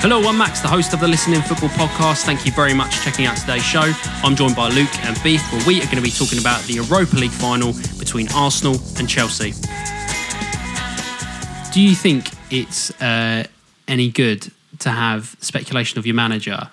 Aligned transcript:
Hello, 0.00 0.22
I'm 0.28 0.38
Max, 0.38 0.60
the 0.60 0.68
host 0.68 0.94
of 0.94 1.00
the 1.00 1.08
ListenIN 1.08 1.42
Football 1.42 1.70
Podcast. 1.70 2.22
Thank 2.24 2.46
you 2.46 2.52
very 2.52 2.72
much 2.72 2.94
for 2.94 3.10
checking 3.10 3.26
out 3.26 3.36
today's 3.36 3.64
show. 3.64 3.92
I'm 4.22 4.36
joined 4.36 4.54
by 4.54 4.68
Luke 4.68 4.96
and 5.04 5.20
Beef, 5.24 5.42
where 5.52 5.66
we 5.66 5.78
are 5.80 5.86
going 5.86 5.96
to 5.96 6.02
be 6.02 6.12
talking 6.12 6.38
about 6.38 6.62
the 6.62 6.74
Europa 6.74 7.16
League 7.16 7.32
final 7.32 7.72
between 7.98 8.30
Arsenal 8.32 8.76
and 8.96 9.08
Chelsea. 9.08 9.50
Do 11.72 11.80
you 11.80 11.96
think 11.96 12.30
it's 12.48 12.92
uh, 13.02 13.42
any 13.88 14.08
good 14.08 14.52
to 14.78 14.90
have 14.90 15.36
speculation 15.40 15.98
of 15.98 16.06
your 16.06 16.14
manager 16.14 16.70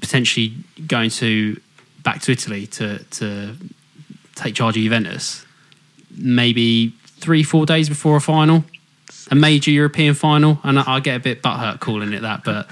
potentially 0.00 0.54
going 0.86 1.10
to 1.10 1.60
back 2.02 2.22
to 2.22 2.32
Italy 2.32 2.66
to 2.68 3.04
to 3.04 3.54
take 4.36 4.54
charge 4.54 4.78
of 4.78 4.82
Juventus, 4.82 5.44
maybe 6.16 6.94
three 7.18 7.42
four 7.42 7.66
days 7.66 7.90
before 7.90 8.16
a 8.16 8.20
final, 8.20 8.64
a 9.30 9.34
major 9.34 9.70
European 9.70 10.14
final, 10.14 10.58
and 10.62 10.78
I, 10.78 10.96
I 10.96 11.00
get 11.00 11.16
a 11.16 11.20
bit 11.20 11.42
butthurt 11.42 11.80
calling 11.80 12.12
it 12.12 12.22
that, 12.22 12.44
but 12.44 12.68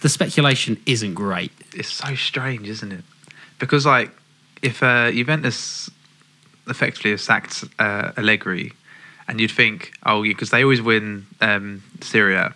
the 0.00 0.08
speculation 0.08 0.80
isn't 0.86 1.14
great. 1.14 1.52
It's 1.74 1.92
so 1.92 2.14
strange, 2.14 2.68
isn't 2.68 2.92
it? 2.92 3.04
Because 3.58 3.86
like, 3.86 4.10
if 4.62 4.82
uh, 4.82 5.10
Juventus 5.10 5.90
effectively 6.68 7.10
have 7.12 7.20
sacked 7.20 7.64
uh, 7.78 8.12
Allegri, 8.16 8.72
and 9.28 9.40
you'd 9.40 9.50
think, 9.50 9.92
oh, 10.04 10.22
because 10.22 10.50
they 10.50 10.62
always 10.62 10.82
win 10.82 11.26
um, 11.40 11.82
Serie 12.00 12.36
A, 12.36 12.54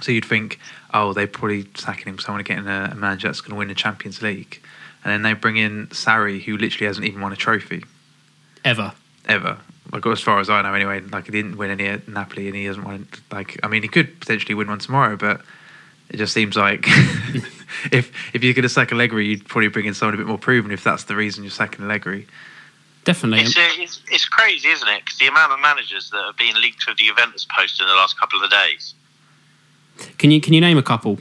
so 0.00 0.12
you'd 0.12 0.24
think, 0.24 0.58
oh, 0.92 1.12
they're 1.12 1.26
probably 1.26 1.66
sacking 1.74 2.08
him 2.08 2.16
because 2.16 2.26
they 2.26 2.32
want 2.32 2.44
to 2.46 2.52
get 2.52 2.58
in 2.58 2.66
a, 2.66 2.90
a 2.92 2.94
manager 2.94 3.28
that's 3.28 3.40
going 3.40 3.52
to 3.52 3.56
win 3.56 3.68
the 3.68 3.74
Champions 3.74 4.20
League, 4.22 4.62
and 5.04 5.12
then 5.12 5.22
they 5.22 5.32
bring 5.32 5.56
in 5.56 5.86
Sarri, 5.88 6.42
who 6.42 6.56
literally 6.56 6.86
hasn't 6.86 7.06
even 7.06 7.20
won 7.20 7.32
a 7.32 7.36
trophy 7.36 7.84
Ever. 8.64 8.92
ever. 9.28 9.58
Like 9.92 10.06
as 10.06 10.20
far 10.20 10.40
as 10.40 10.50
I 10.50 10.62
know, 10.62 10.74
anyway. 10.74 11.00
Like 11.00 11.26
he 11.26 11.32
didn't 11.32 11.56
win 11.56 11.70
any 11.70 11.86
at 11.86 12.08
Napoli, 12.08 12.46
and 12.46 12.56
he 12.56 12.64
hasn't 12.64 12.86
won. 12.86 13.06
Like 13.30 13.58
I 13.62 13.68
mean, 13.68 13.82
he 13.82 13.88
could 13.88 14.20
potentially 14.20 14.54
win 14.54 14.68
one 14.68 14.78
tomorrow, 14.78 15.16
but 15.16 15.42
it 16.08 16.16
just 16.16 16.32
seems 16.32 16.56
like 16.56 16.84
if 17.92 18.12
if 18.34 18.42
you're 18.42 18.54
going 18.54 18.62
to 18.62 18.68
sack 18.68 18.92
Allegri, 18.92 19.26
you'd 19.26 19.46
probably 19.46 19.68
bring 19.68 19.86
in 19.86 19.94
someone 19.94 20.14
a 20.14 20.18
bit 20.18 20.26
more 20.26 20.38
proven. 20.38 20.70
If 20.70 20.84
that's 20.84 21.04
the 21.04 21.16
reason 21.16 21.44
you're 21.44 21.50
sacking 21.50 21.84
Allegri, 21.84 22.26
Definitely. 23.06 23.42
It's, 23.42 23.56
uh, 23.56 23.60
it's, 23.78 24.02
it's 24.10 24.24
crazy, 24.24 24.68
isn't 24.68 24.88
it? 24.88 25.04
Because 25.04 25.18
the 25.18 25.28
amount 25.28 25.52
of 25.52 25.60
managers 25.60 26.10
that 26.10 26.24
have 26.26 26.36
been 26.36 26.60
linked 26.60 26.84
with 26.88 26.96
the 26.96 27.04
Juventus 27.04 27.46
post 27.56 27.80
in 27.80 27.86
the 27.86 27.94
last 27.94 28.18
couple 28.18 28.42
of 28.42 28.50
days. 28.50 28.94
Can 30.18 30.32
you 30.32 30.40
can 30.40 30.52
you 30.52 30.60
name 30.60 30.76
a 30.76 30.82
couple? 30.82 31.18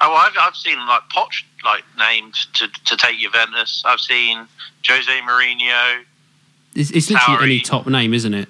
Oh, 0.00 0.14
I've, 0.14 0.32
I've 0.40 0.56
seen 0.56 0.78
like 0.86 1.02
Poch 1.14 1.44
like 1.64 1.84
named 1.98 2.34
to, 2.54 2.68
to 2.86 2.96
take 2.96 3.18
Juventus. 3.18 3.82
I've 3.84 4.00
seen 4.00 4.48
Jose 4.88 5.20
Mourinho. 5.20 6.02
It's, 6.76 6.90
it's 6.90 7.10
literally 7.10 7.38
Sarri. 7.38 7.42
any 7.44 7.60
top 7.60 7.86
name, 7.86 8.12
isn't 8.14 8.34
it? 8.34 8.48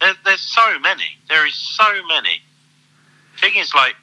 There, 0.00 0.14
there's 0.24 0.40
so 0.40 0.78
many. 0.80 1.04
There 1.28 1.46
is 1.46 1.54
so 1.54 1.84
many. 2.08 2.40
Thing 3.40 3.52
is, 3.56 3.72
like 3.74 3.94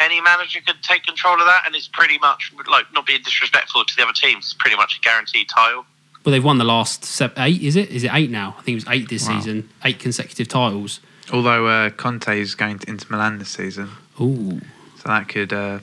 any 0.00 0.20
manager 0.20 0.60
could 0.66 0.82
take 0.82 1.04
control 1.04 1.34
of 1.34 1.46
that, 1.46 1.62
and 1.66 1.74
it's 1.74 1.88
pretty 1.88 2.18
much 2.18 2.52
like 2.70 2.86
not 2.92 3.06
being 3.06 3.22
disrespectful 3.22 3.84
to 3.84 3.96
the 3.96 4.02
other 4.02 4.12
teams. 4.12 4.46
It's 4.46 4.54
pretty 4.54 4.76
much 4.76 4.98
a 4.98 5.00
guaranteed 5.00 5.48
title. 5.54 5.86
Well, 6.24 6.32
they've 6.32 6.44
won 6.44 6.58
the 6.58 6.64
last 6.64 7.04
seven, 7.04 7.36
eight. 7.42 7.62
Is 7.62 7.76
it? 7.76 7.90
Is 7.90 8.04
it 8.04 8.10
eight 8.12 8.30
now? 8.30 8.56
I 8.58 8.62
think 8.62 8.74
it 8.76 8.86
was 8.86 8.94
eight 8.94 9.08
this 9.08 9.28
Wow. 9.28 9.38
season. 9.38 9.70
Eight 9.84 9.98
consecutive 9.98 10.48
titles. 10.48 11.00
although 11.32 11.66
uh, 11.66 11.90
Conte 11.90 12.38
is 12.40 12.54
going 12.54 12.78
to 12.80 12.88
Inter 12.90 13.06
Milan 13.10 13.38
this 13.38 13.50
season, 13.50 13.90
Ooh. 14.20 14.60
so 14.96 15.02
that 15.08 15.28
could 15.28 15.52
uh, 15.52 15.78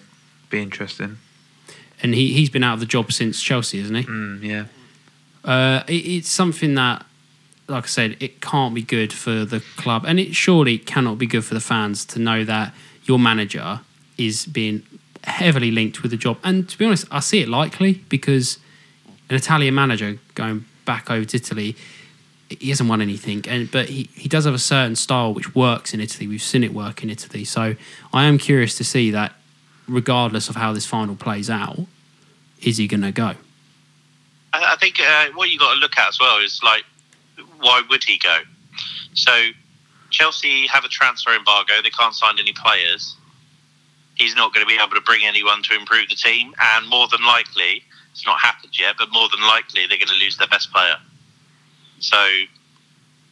be 0.49 0.61
interesting. 0.61 1.17
And 2.03 2.15
he 2.15 2.33
he's 2.33 2.49
been 2.49 2.63
out 2.63 2.73
of 2.75 2.79
the 2.79 2.85
job 2.87 3.11
since 3.11 3.41
Chelsea, 3.41 3.77
isn't 3.79 3.95
he? 3.95 4.03
Mm, 4.03 4.43
yeah, 4.43 4.65
Uh, 5.43 5.83
it, 5.87 5.93
it's 5.93 6.29
something 6.29 6.75
that, 6.75 7.05
like 7.67 7.85
I 7.85 7.87
said, 7.87 8.17
it 8.19 8.41
can't 8.41 8.75
be 8.75 8.81
good 8.81 9.11
for 9.13 9.45
the 9.45 9.61
club, 9.77 10.05
and 10.05 10.19
it 10.19 10.35
surely 10.35 10.77
cannot 10.77 11.17
be 11.17 11.25
good 11.25 11.43
for 11.43 11.53
the 11.53 11.61
fans 11.61 12.05
to 12.05 12.19
know 12.19 12.43
that 12.43 12.73
your 13.05 13.19
manager 13.19 13.81
is 14.17 14.45
being 14.45 14.83
heavily 15.23 15.71
linked 15.71 16.01
with 16.01 16.11
the 16.11 16.17
job. 16.17 16.37
And 16.43 16.67
to 16.69 16.77
be 16.77 16.85
honest, 16.85 17.05
I 17.11 17.19
see 17.19 17.41
it 17.41 17.49
likely 17.49 18.03
because 18.09 18.59
an 19.29 19.35
Italian 19.35 19.73
manager 19.75 20.19
going 20.35 20.65
back 20.85 21.09
over 21.09 21.25
to 21.25 21.37
Italy, 21.37 21.75
he 22.49 22.69
hasn't 22.69 22.89
won 22.89 23.01
anything, 23.01 23.45
and 23.47 23.71
but 23.71 23.89
he, 23.89 24.09
he 24.13 24.27
does 24.27 24.45
have 24.45 24.53
a 24.53 24.59
certain 24.59 24.95
style 24.95 25.33
which 25.33 25.55
works 25.55 25.93
in 25.93 26.01
Italy. 26.01 26.27
We've 26.27 26.41
seen 26.41 26.63
it 26.63 26.73
work 26.73 27.01
in 27.01 27.09
Italy, 27.09 27.45
so 27.45 27.75
I 28.11 28.25
am 28.25 28.37
curious 28.37 28.75
to 28.77 28.83
see 28.83 29.09
that, 29.11 29.33
regardless 29.87 30.49
of 30.49 30.55
how 30.57 30.73
this 30.73 30.85
final 30.85 31.15
plays 31.15 31.49
out, 31.49 31.79
is 32.61 32.77
he 32.77 32.87
going 32.87 33.01
to 33.01 33.11
go? 33.11 33.35
I, 34.53 34.73
I 34.73 34.75
think 34.77 34.99
uh, 34.99 35.27
what 35.35 35.49
you 35.49 35.59
got 35.59 35.73
to 35.73 35.79
look 35.79 35.97
at 35.97 36.09
as 36.09 36.19
well 36.19 36.39
is 36.39 36.61
like, 36.63 36.83
why 37.59 37.81
would 37.89 38.03
he 38.03 38.17
go? 38.17 38.39
So 39.13 39.31
Chelsea 40.09 40.67
have 40.67 40.83
a 40.83 40.89
transfer 40.89 41.31
embargo; 41.31 41.81
they 41.83 41.89
can't 41.89 42.15
sign 42.15 42.39
any 42.39 42.53
players. 42.53 43.15
He's 44.15 44.35
not 44.35 44.53
going 44.53 44.65
to 44.65 44.67
be 44.67 44.79
able 44.81 44.95
to 44.95 45.01
bring 45.01 45.21
anyone 45.23 45.63
to 45.63 45.75
improve 45.75 46.09
the 46.09 46.15
team, 46.15 46.53
and 46.59 46.87
more 46.87 47.07
than 47.07 47.23
likely, 47.23 47.83
it's 48.11 48.25
not 48.25 48.39
happened 48.39 48.77
yet, 48.77 48.95
but 48.97 49.11
more 49.11 49.29
than 49.29 49.41
likely, 49.41 49.87
they're 49.87 49.97
going 49.97 50.09
to 50.09 50.15
lose 50.15 50.37
their 50.37 50.47
best 50.47 50.71
player. 50.71 50.95
So 51.99 52.17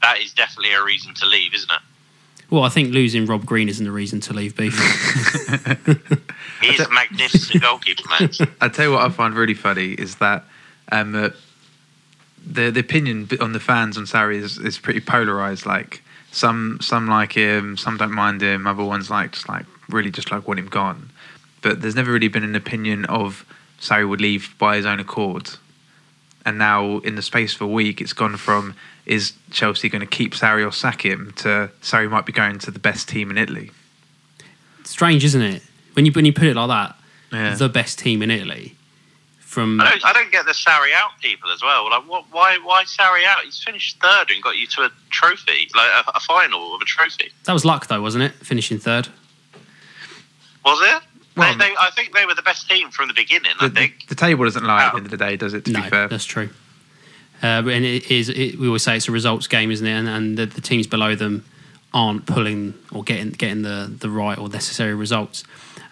that 0.02 0.20
is 0.20 0.34
definitely 0.34 0.74
a 0.74 0.84
reason 0.84 1.14
to 1.16 1.26
leave, 1.26 1.54
isn't 1.54 1.72
it? 1.72 1.82
Well, 2.50 2.64
I 2.64 2.70
think 2.70 2.94
losing 2.94 3.26
Rob 3.26 3.46
Green 3.46 3.70
isn't 3.70 3.86
the 3.86 3.92
reason 3.92 4.22
to 4.22 4.34
leave 4.34 4.56
Beef. 4.56 4.74
He's 6.62 6.80
a 6.80 6.90
magnificent 6.90 7.62
goalkeeper, 7.62 8.04
man. 8.10 8.32
I 8.62 8.70
tell 8.70 8.86
you 8.86 8.92
what 8.94 9.04
I 9.04 9.10
find 9.10 9.36
really 9.36 9.54
funny 9.54 9.92
is 9.92 10.16
that 10.16 10.46
um, 10.92 11.16
uh, 11.16 11.30
the 12.46 12.72
the 12.72 12.80
opinion 12.80 13.30
on 13.42 13.54
the 13.54 13.60
fans 13.60 13.98
on 13.98 14.06
Sarri 14.06 14.36
is, 14.36 14.58
is 14.58 14.78
pretty 14.80 15.00
polarized. 15.02 15.66
Like 15.66 16.02
some 16.32 16.80
some 16.82 17.08
like 17.08 17.34
him, 17.34 17.78
some 17.78 17.98
don't 17.98 18.12
mind 18.14 18.42
him. 18.42 18.66
Other 18.68 18.84
ones 18.84 19.10
like 19.10 19.32
just 19.34 19.50
like 19.50 19.66
really 19.90 20.12
just 20.12 20.32
like 20.32 20.48
want 20.48 20.60
him 20.60 20.68
gone. 20.68 21.10
But 21.62 21.82
there's 21.82 21.96
never 21.96 22.12
really 22.12 22.30
been 22.30 22.44
an 22.44 22.56
opinion 22.56 23.06
of 23.06 23.46
Sarri 23.82 24.08
would 24.08 24.22
leave 24.22 24.56
by 24.58 24.78
his 24.78 24.86
own 24.86 25.00
accord. 25.00 25.50
And 26.46 26.58
now 26.58 27.00
in 27.00 27.16
the 27.16 27.22
space 27.22 27.54
of 27.56 27.62
a 27.62 27.68
week, 27.68 28.00
it's 28.02 28.14
gone 28.14 28.38
from 28.38 28.76
is 29.06 29.34
Chelsea 29.52 29.90
going 29.90 30.02
to 30.02 30.08
keep 30.08 30.34
Sarri 30.34 30.66
or 30.66 30.72
sack 30.72 31.04
him 31.04 31.34
to 31.38 31.70
Sarri 31.82 32.10
might 32.10 32.26
be 32.26 32.32
going 32.32 32.60
to 32.60 32.72
the 32.72 32.80
best 32.80 33.10
team 33.10 33.30
in 33.32 33.38
Italy. 33.38 33.72
Strange, 34.86 35.24
isn't 35.26 35.42
it? 35.42 35.62
When 35.94 36.06
you 36.06 36.12
when 36.14 36.26
you 36.26 36.34
put 36.34 36.46
it 36.46 36.56
like 36.56 36.70
that, 36.70 36.96
Yeah. 37.32 37.56
the 37.56 37.70
best 37.70 38.00
team 38.00 38.22
in 38.22 38.32
Italy. 38.32 38.76
From 39.50 39.82
I 39.82 39.90
don't, 39.90 40.06
I 40.06 40.14
don't 40.14 40.32
get 40.32 40.46
the 40.46 40.52
Sarri 40.52 40.94
out 40.94 41.10
people 41.22 41.50
as 41.52 41.64
well. 41.64 41.90
Like, 41.90 42.08
what, 42.08 42.26
why, 42.30 42.60
why 42.64 42.84
Sarri 42.84 43.26
out? 43.26 43.40
He's 43.44 43.64
finished 43.64 44.00
third 44.00 44.30
and 44.30 44.44
got 44.44 44.56
you 44.58 44.68
to 44.68 44.84
a 44.84 44.90
trophy, 45.10 45.68
like 45.76 45.90
a, 46.06 46.12
a 46.14 46.20
final 46.20 46.76
of 46.76 46.82
a 46.84 46.86
trophy. 46.86 47.32
that 47.46 47.54
was 47.54 47.66
luck 47.66 47.88
though, 47.88 48.00
wasn't 48.00 48.26
it? 48.26 48.34
Finishing 48.34 48.78
third. 48.78 49.08
Was 50.64 50.80
it? 50.82 51.02
Well, 51.36 51.58
they, 51.58 51.70
they, 51.70 51.76
I 51.80 51.90
think 51.96 52.14
they 52.14 52.26
were 52.28 52.36
the 52.36 52.44
best 52.44 52.70
team 52.70 52.92
from 52.92 53.08
the 53.08 53.14
beginning. 53.16 53.54
I 53.60 53.70
The, 53.70 53.74
think. 53.74 54.06
the 54.08 54.14
table 54.14 54.44
doesn't 54.46 54.64
lie 54.64 54.86
at 54.86 54.92
the 54.92 54.98
end 54.98 55.06
of 55.08 55.12
the 55.12 55.18
day, 55.18 55.36
does 55.36 55.54
it? 55.56 55.66
To 55.66 55.72
no, 55.72 55.82
be 55.82 55.90
fair, 55.90 56.08
that's 56.08 56.26
true. 56.26 56.50
Uh, 57.42 57.64
and 57.66 57.86
it 57.86 58.12
is. 58.12 58.30
It, 58.30 58.60
we 58.60 58.68
always 58.68 58.84
say 58.84 58.98
it's 58.98 59.08
a 59.08 59.12
results 59.12 59.48
game, 59.48 59.72
isn't 59.72 59.88
it? 59.88 59.92
And, 59.92 60.08
and 60.10 60.38
the, 60.38 60.46
the 60.46 60.62
teams 60.62 60.86
below 60.86 61.16
them 61.16 61.44
aren't 61.94 62.28
pulling 62.28 62.76
or 62.92 63.04
getting 63.04 63.32
getting 63.32 63.64
the 63.64 63.92
the 64.00 64.10
right 64.12 64.38
or 64.38 64.48
necessary 64.50 64.94
results. 64.94 65.44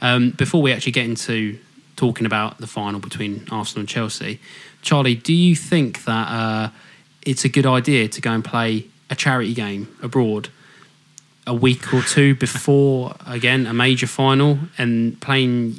Um, 0.02 0.30
before 0.32 0.62
we 0.62 0.72
actually 0.74 0.92
get 0.92 1.06
into 1.06 1.58
talking 1.98 2.26
about 2.26 2.60
the 2.60 2.68
final 2.68 3.00
between 3.02 3.46
Arsenal 3.52 3.82
and 3.82 3.90
Chelsea, 3.90 4.40
Charlie, 4.82 5.16
do 5.16 5.34
you 5.34 5.56
think 5.56 6.06
that 6.06 6.28
uh, 6.30 6.70
it's 7.24 7.44
a 7.44 7.50
good 7.50 7.66
idea 7.66 8.08
to 8.08 8.22
go 8.22 8.32
and 8.32 8.44
play 8.46 8.86
a 9.10 9.16
charity 9.16 9.54
game 9.54 9.94
abroad 10.02 10.48
a 11.46 11.54
week 11.54 11.94
or 11.94 12.02
two 12.02 12.36
before 12.36 13.16
again 13.26 13.66
a 13.68 13.74
major 13.74 14.08
final 14.08 14.60
and 14.78 15.20
playing 15.22 15.72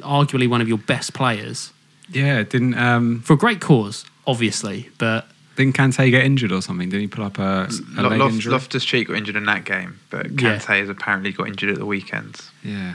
arguably 0.00 0.48
one 0.48 0.60
of 0.60 0.68
your 0.68 0.78
best 0.78 1.12
players 1.14 1.72
Yeah, 2.10 2.42
didn't 2.42 2.74
um, 2.78 3.20
for 3.20 3.32
a 3.32 3.36
great 3.36 3.60
cause, 3.60 4.04
obviously, 4.26 4.88
but 4.98 5.26
didn't 5.56 5.74
Kante 5.76 6.08
get 6.10 6.24
injured 6.24 6.52
or 6.52 6.62
something? 6.62 6.88
Did 6.88 7.00
he 7.00 7.08
pull 7.08 7.24
up 7.24 7.38
a, 7.38 7.68
a 7.96 8.02
Lo- 8.02 8.08
leg 8.10 8.20
Lof- 8.20 8.46
Loftus 8.46 8.84
Cheek 8.84 9.08
got 9.08 9.16
injured 9.16 9.34
in 9.36 9.44
that 9.46 9.64
game, 9.64 9.98
but 10.10 10.26
Yeah. 10.40 10.56
Kante 10.58 10.78
has 10.80 10.88
apparently 10.88 11.32
got 11.32 11.48
injured 11.48 11.70
at 11.70 11.78
the 11.78 11.86
weekend. 11.86 12.40
yeah, 12.62 12.94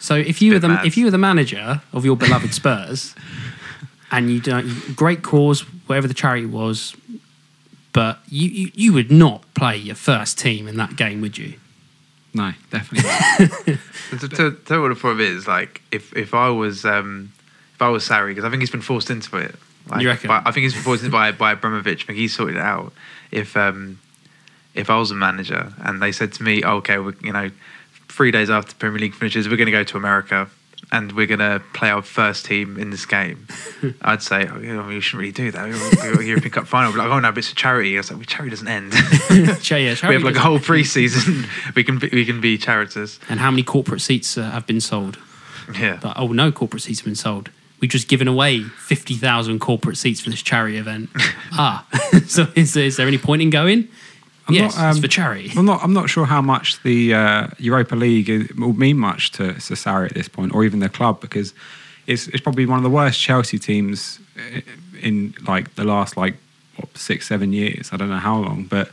So 0.00 0.16
if 0.16 0.42
you 0.42 0.54
were 0.54 0.58
the 0.58 0.68
mad. 0.68 0.86
if 0.86 0.96
you 0.96 1.04
were 1.04 1.10
the 1.10 1.18
manager 1.18 1.82
of 1.92 2.04
your 2.04 2.16
beloved 2.16 2.52
Spurs, 2.52 3.14
and 4.10 4.30
you 4.30 4.40
don't 4.40 4.96
great 4.96 5.22
cause 5.22 5.60
whatever 5.86 6.08
the 6.08 6.14
charity 6.14 6.46
was, 6.46 6.96
but 7.92 8.18
you, 8.28 8.48
you 8.48 8.70
you 8.74 8.92
would 8.92 9.10
not 9.12 9.44
play 9.54 9.76
your 9.76 9.94
first 9.94 10.38
team 10.38 10.66
in 10.66 10.76
that 10.76 10.96
game, 10.96 11.20
would 11.20 11.38
you? 11.38 11.54
no, 12.32 12.52
definitely. 12.70 13.08
not. 13.08 13.78
To, 14.10 14.28
to, 14.28 14.50
tell 14.50 14.78
you 14.78 14.82
what 14.82 14.88
the 14.88 14.96
problem 14.96 15.20
is, 15.20 15.46
like 15.46 15.82
if 15.92 16.16
if 16.16 16.34
I 16.34 16.48
was 16.50 16.84
um, 16.84 17.32
if 17.74 17.80
I 17.80 17.88
was 17.90 18.08
Sarri, 18.08 18.30
because 18.30 18.44
I 18.44 18.50
think 18.50 18.60
he's 18.60 18.70
been 18.70 18.80
forced 18.80 19.08
into 19.08 19.36
it. 19.36 19.54
Like, 19.86 20.02
You 20.02 20.08
reckon? 20.08 20.26
by- 20.26 20.42
I 20.44 20.50
think 20.50 20.64
he's 20.64 20.74
been 20.74 20.82
forced 20.82 21.04
into 21.04 21.12
by 21.12 21.30
by 21.30 21.52
Abramovich. 21.52 22.02
I 22.02 22.06
think 22.06 22.18
he's 22.18 22.34
sorted 22.34 22.56
it 22.56 22.62
out. 22.62 22.92
If 23.30 23.56
um, 23.56 24.00
if 24.74 24.90
I 24.90 24.98
was 24.98 25.12
a 25.12 25.14
manager 25.14 25.72
and 25.84 26.02
they 26.02 26.10
said 26.10 26.32
to 26.34 26.42
me, 26.42 26.64
oh, 26.64 26.78
"Okay, 26.78 26.98
we 26.98 27.12
you 27.22 27.32
know, 27.32 27.52
three 28.10 28.30
days 28.30 28.50
after 28.50 28.74
Premier 28.74 28.98
League 28.98 29.14
finishes, 29.14 29.48
we're 29.48 29.56
going 29.56 29.66
to 29.66 29.72
go 29.72 29.84
to 29.84 29.96
America 29.96 30.50
and 30.92 31.12
we're 31.12 31.26
gonna 31.26 31.62
play 31.72 31.90
our 31.90 32.02
first 32.02 32.44
team 32.44 32.76
in 32.78 32.90
this 32.90 33.06
game, 33.06 33.46
I'd 34.02 34.22
say 34.22 34.48
oh, 34.48 34.58
you 34.58 34.74
know, 34.74 34.84
we 34.84 35.00
shouldn't 35.00 35.20
really 35.20 35.32
do 35.32 35.50
that. 35.52 35.68
We're, 35.68 36.16
we're 36.16 36.22
European 36.22 36.52
Cup 36.52 36.66
final. 36.66 36.92
But 36.92 36.98
like, 36.98 37.08
oh 37.08 37.20
no, 37.20 37.30
but 37.30 37.38
it's 37.38 37.52
a 37.52 37.54
charity. 37.54 37.96
I 37.96 38.00
was 38.00 38.10
like, 38.10 38.18
well, 38.18 38.24
charity 38.24 38.50
doesn't 38.50 38.68
end. 38.68 38.92
Cha- 39.62 39.76
yeah, 39.76 39.94
we 40.08 40.14
have 40.14 40.22
like 40.22 40.36
a 40.36 40.40
whole 40.40 40.58
pre-season. 40.58 41.46
we 41.76 41.84
can 41.84 41.98
be, 41.98 42.08
we 42.12 42.24
can 42.24 42.40
be 42.40 42.58
charities. 42.58 43.20
And 43.28 43.40
how 43.40 43.50
many 43.50 43.62
corporate 43.62 44.00
seats 44.00 44.36
uh, 44.36 44.50
have 44.50 44.66
been 44.66 44.80
sold? 44.80 45.18
Yeah. 45.78 45.98
But 46.00 46.18
oh, 46.18 46.28
no 46.28 46.50
corporate 46.50 46.82
seats 46.82 47.00
have 47.00 47.06
been 47.06 47.14
sold. 47.14 47.50
We've 47.80 47.90
just 47.90 48.08
given 48.08 48.28
away 48.28 48.62
fifty 48.62 49.14
thousand 49.14 49.60
corporate 49.60 49.96
seats 49.96 50.20
for 50.20 50.30
this 50.30 50.42
charity 50.42 50.76
event. 50.76 51.10
ah, 51.52 51.86
so 52.26 52.48
is, 52.54 52.76
is 52.76 52.96
there 52.96 53.06
any 53.06 53.18
point 53.18 53.42
in 53.42 53.50
going? 53.50 53.88
I'm 54.50 54.54
yes, 54.54 54.76
not, 54.76 54.88
it's 54.88 54.96
um, 54.96 55.02
for 55.02 55.08
charity. 55.08 55.52
I'm 55.56 55.64
not. 55.64 55.82
I'm 55.82 55.92
not 55.92 56.10
sure 56.10 56.26
how 56.26 56.42
much 56.42 56.82
the 56.82 57.14
uh, 57.14 57.46
Europa 57.58 57.94
League 57.94 58.52
will 58.58 58.72
mean 58.72 58.98
much 58.98 59.30
to 59.32 59.54
Sassari 59.54 60.06
at 60.06 60.14
this 60.14 60.28
point, 60.28 60.54
or 60.54 60.64
even 60.64 60.80
the 60.80 60.88
club, 60.88 61.20
because 61.20 61.54
it's 62.06 62.26
it's 62.28 62.40
probably 62.40 62.66
one 62.66 62.78
of 62.78 62.82
the 62.82 62.90
worst 62.90 63.20
Chelsea 63.20 63.58
teams 63.58 64.18
in 65.00 65.34
like 65.46 65.74
the 65.76 65.84
last 65.84 66.16
like 66.16 66.34
what, 66.76 66.96
six, 66.96 67.28
seven 67.28 67.52
years. 67.52 67.90
I 67.92 67.96
don't 67.96 68.10
know 68.10 68.16
how 68.16 68.38
long, 68.38 68.64
but 68.64 68.90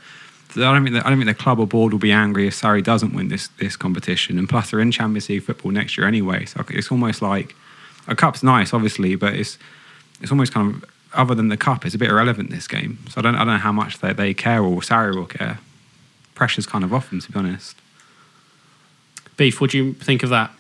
I 0.56 0.60
don't 0.60 0.84
think 0.84 0.96
the, 0.96 1.06
I 1.06 1.10
don't 1.10 1.18
think 1.18 1.38
the 1.38 1.44
club 1.44 1.60
or 1.60 1.68
board 1.68 1.92
will 1.92 2.00
be 2.00 2.12
angry 2.12 2.48
if 2.48 2.54
Sarri 2.54 2.84
doesn't 2.84 3.14
win 3.14 3.30
this 3.30 3.48
this 3.60 3.76
competition. 3.76 4.38
And 4.38 4.48
plus, 4.48 4.70
they're 4.70 4.80
in 4.80 4.92
Champions 4.92 5.28
League 5.30 5.44
football 5.44 5.72
next 5.72 5.98
year 5.98 6.08
anyway, 6.08 6.46
so 6.46 6.64
it's 6.70 6.92
almost 6.92 7.22
like 7.22 7.56
a 8.08 8.16
cup's 8.16 8.44
nice, 8.44 8.74
obviously, 8.74 9.16
but 9.16 9.34
it's 9.34 9.58
it's 10.22 10.32
almost 10.32 10.54
kind 10.54 10.76
of 10.76 10.90
other 11.18 11.36
than 11.36 11.50
the 11.50 11.58
cup, 11.58 11.86
it's 11.86 11.96
a 11.96 11.98
bit 11.98 12.10
irrelevant 12.10 12.50
this 12.50 12.68
game. 12.68 13.00
So 13.10 13.20
I 13.20 13.22
don't 13.22 13.36
I 13.36 13.40
don't 13.40 13.48
know 13.48 13.58
how 13.58 13.72
much 13.72 14.00
they, 14.00 14.14
they 14.14 14.34
care 14.34 14.64
or 14.64 14.80
Sarri 14.82 15.16
will 15.16 15.26
care. 15.26 15.60
Pressure's 16.36 16.66
kind 16.66 16.84
of 16.84 16.94
off 16.94 17.10
them, 17.10 17.20
to 17.20 17.32
be 17.32 17.40
honest. 17.40 17.76
Beef, 19.36 19.60
what 19.60 19.72
do 19.72 19.78
you 19.78 19.94
think 19.94 20.24
of 20.24 20.30
that? 20.30 20.52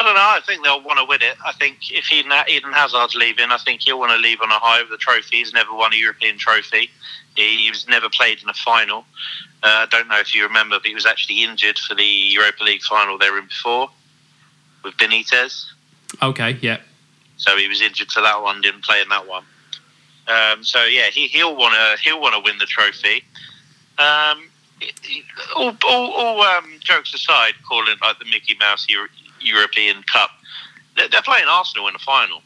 I 0.00 0.04
don't 0.04 0.14
know. 0.14 0.20
I 0.20 0.40
think 0.46 0.62
they'll 0.62 0.82
want 0.82 0.98
to 1.00 1.04
win 1.04 1.22
it. 1.22 1.36
I 1.44 1.52
think 1.52 1.90
if 1.90 2.12
Eden, 2.12 2.32
Eden 2.48 2.72
Hazard's 2.72 3.16
leaving, 3.16 3.50
I 3.50 3.58
think 3.58 3.80
he'll 3.82 3.98
want 3.98 4.12
to 4.12 4.18
leave 4.18 4.40
on 4.40 4.50
a 4.50 4.58
high 4.58 4.80
with 4.80 4.90
the 4.90 4.96
trophy. 4.96 5.38
He's 5.38 5.52
never 5.52 5.74
won 5.74 5.92
a 5.92 5.96
European 5.96 6.38
trophy. 6.38 6.90
He 7.34 7.68
was 7.68 7.88
never 7.88 8.08
played 8.08 8.40
in 8.42 8.48
a 8.48 8.54
final. 8.54 9.04
Uh, 9.62 9.66
I 9.82 9.86
don't 9.90 10.06
know 10.06 10.18
if 10.20 10.34
you 10.34 10.44
remember, 10.44 10.76
but 10.76 10.86
he 10.86 10.94
was 10.94 11.06
actually 11.06 11.42
injured 11.42 11.78
for 11.78 11.96
the 11.96 12.04
Europa 12.04 12.62
League 12.62 12.82
final 12.82 13.18
they 13.18 13.30
were 13.30 13.38
in 13.38 13.46
before 13.46 13.90
with 14.84 14.94
Benitez. 14.96 15.66
Okay, 16.22 16.58
yeah. 16.60 16.78
So 17.38 17.56
he 17.56 17.68
was 17.68 17.80
injured 17.80 18.10
for 18.10 18.20
that 18.20 18.42
one, 18.42 18.60
didn't 18.60 18.84
play 18.84 19.00
in 19.00 19.08
that 19.08 19.26
one. 19.26 19.44
Um, 20.26 20.62
so 20.62 20.84
yeah, 20.84 21.06
he, 21.10 21.28
he'll 21.28 21.56
want 21.56 21.74
to 21.74 22.02
he'll 22.02 22.20
want 22.20 22.34
to 22.34 22.40
win 22.40 22.58
the 22.58 22.66
trophy. 22.66 23.24
Um, 23.98 24.50
all 25.56 25.74
all, 25.86 26.12
all 26.12 26.42
um, 26.42 26.70
jokes 26.80 27.14
aside, 27.14 27.54
calling 27.66 27.90
it 27.90 27.98
like 28.02 28.18
the 28.18 28.26
Mickey 28.26 28.56
Mouse 28.60 28.86
Euro- 28.88 29.08
European 29.40 30.02
Cup, 30.12 30.30
they're, 30.96 31.08
they're 31.08 31.22
playing 31.22 31.46
Arsenal 31.48 31.86
in 31.86 31.94
the 31.94 31.98
final. 32.00 32.42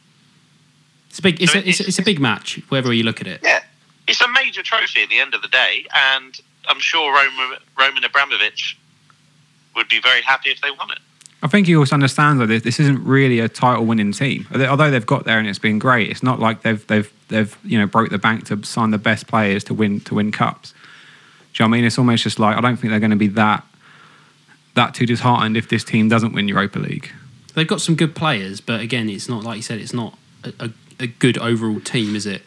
It's 1.09 1.19
a 1.19 1.21
big. 1.21 1.41
It's 1.41 1.51
So 1.51 1.59
a, 1.59 1.61
it's, 1.63 1.79
a, 1.79 1.87
it's 1.87 1.99
a 1.99 2.03
big 2.03 2.19
match, 2.19 2.61
wherever 2.69 2.93
you 2.93 3.03
look 3.03 3.19
at 3.19 3.27
it. 3.27 3.41
Yeah, 3.43 3.61
it's 4.07 4.21
a 4.21 4.27
major 4.29 4.63
trophy 4.63 5.03
at 5.03 5.09
the 5.09 5.19
end 5.19 5.33
of 5.33 5.41
the 5.41 5.47
day, 5.49 5.85
and 5.93 6.39
I'm 6.67 6.79
sure 6.79 7.13
Roman, 7.13 7.57
Roman 7.77 8.03
Abramovich 8.03 8.77
would 9.75 9.89
be 9.89 9.99
very 9.99 10.21
happy 10.21 10.49
if 10.51 10.61
they 10.61 10.71
won 10.71 10.91
it. 10.91 10.99
I 11.43 11.47
think 11.47 11.67
he 11.67 11.75
also 11.75 11.93
understands 11.93 12.39
that 12.39 12.47
this, 12.47 12.63
this 12.63 12.79
isn't 12.79 13.03
really 13.03 13.39
a 13.39 13.49
title-winning 13.49 14.13
team. 14.13 14.47
Although 14.53 14.89
they've 14.89 15.05
got 15.05 15.25
there 15.25 15.39
and 15.39 15.47
it's 15.47 15.59
been 15.59 15.77
great, 15.77 16.09
it's 16.09 16.23
not 16.23 16.39
like 16.39 16.61
they've 16.61 16.87
they've 16.87 17.11
they've 17.27 17.57
you 17.65 17.77
know 17.77 17.85
broke 17.85 18.09
the 18.09 18.17
bank 18.17 18.45
to 18.45 18.63
sign 18.63 18.91
the 18.91 18.97
best 18.97 19.27
players 19.27 19.65
to 19.65 19.73
win 19.73 19.99
to 20.01 20.15
win 20.15 20.31
cups. 20.31 20.71
Do 20.71 20.77
you 21.63 21.67
know 21.67 21.69
what 21.69 21.75
I 21.75 21.77
mean? 21.79 21.85
It's 21.85 21.99
almost 21.99 22.23
just 22.23 22.39
like 22.39 22.55
I 22.57 22.61
don't 22.61 22.77
think 22.77 22.91
they're 22.91 22.99
going 23.01 23.11
to 23.11 23.17
be 23.17 23.27
that 23.27 23.65
that 24.75 24.95
too 24.95 25.05
disheartened 25.05 25.57
if 25.57 25.67
this 25.67 25.83
team 25.83 26.07
doesn't 26.07 26.33
win 26.33 26.47
Europa 26.47 26.79
League. 26.79 27.11
They've 27.53 27.67
got 27.67 27.81
some 27.81 27.95
good 27.95 28.15
players, 28.15 28.61
but 28.61 28.79
again, 28.79 29.09
it's 29.09 29.27
not 29.29 29.43
like 29.43 29.57
you 29.57 29.61
said. 29.61 29.79
It's 29.79 29.93
not 29.93 30.17
a, 30.43 30.53
a, 30.59 30.69
a 31.01 31.07
good 31.07 31.37
overall 31.37 31.79
team, 31.81 32.15
is 32.15 32.25
it? 32.25 32.41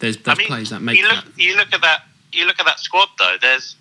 There's, 0.00 0.16
there's 0.18 0.38
players 0.40 0.70
that 0.70 0.82
make 0.82 0.98
you 0.98 1.08
look, 1.08 1.24
that. 1.24 1.38
You 1.38 1.56
look 1.56 1.72
at 1.72 1.80
that. 1.82 2.02
You 2.32 2.46
look 2.46 2.58
at 2.58 2.66
that 2.66 2.80
squad 2.80 3.08
though. 3.18 3.36
There's 3.40 3.76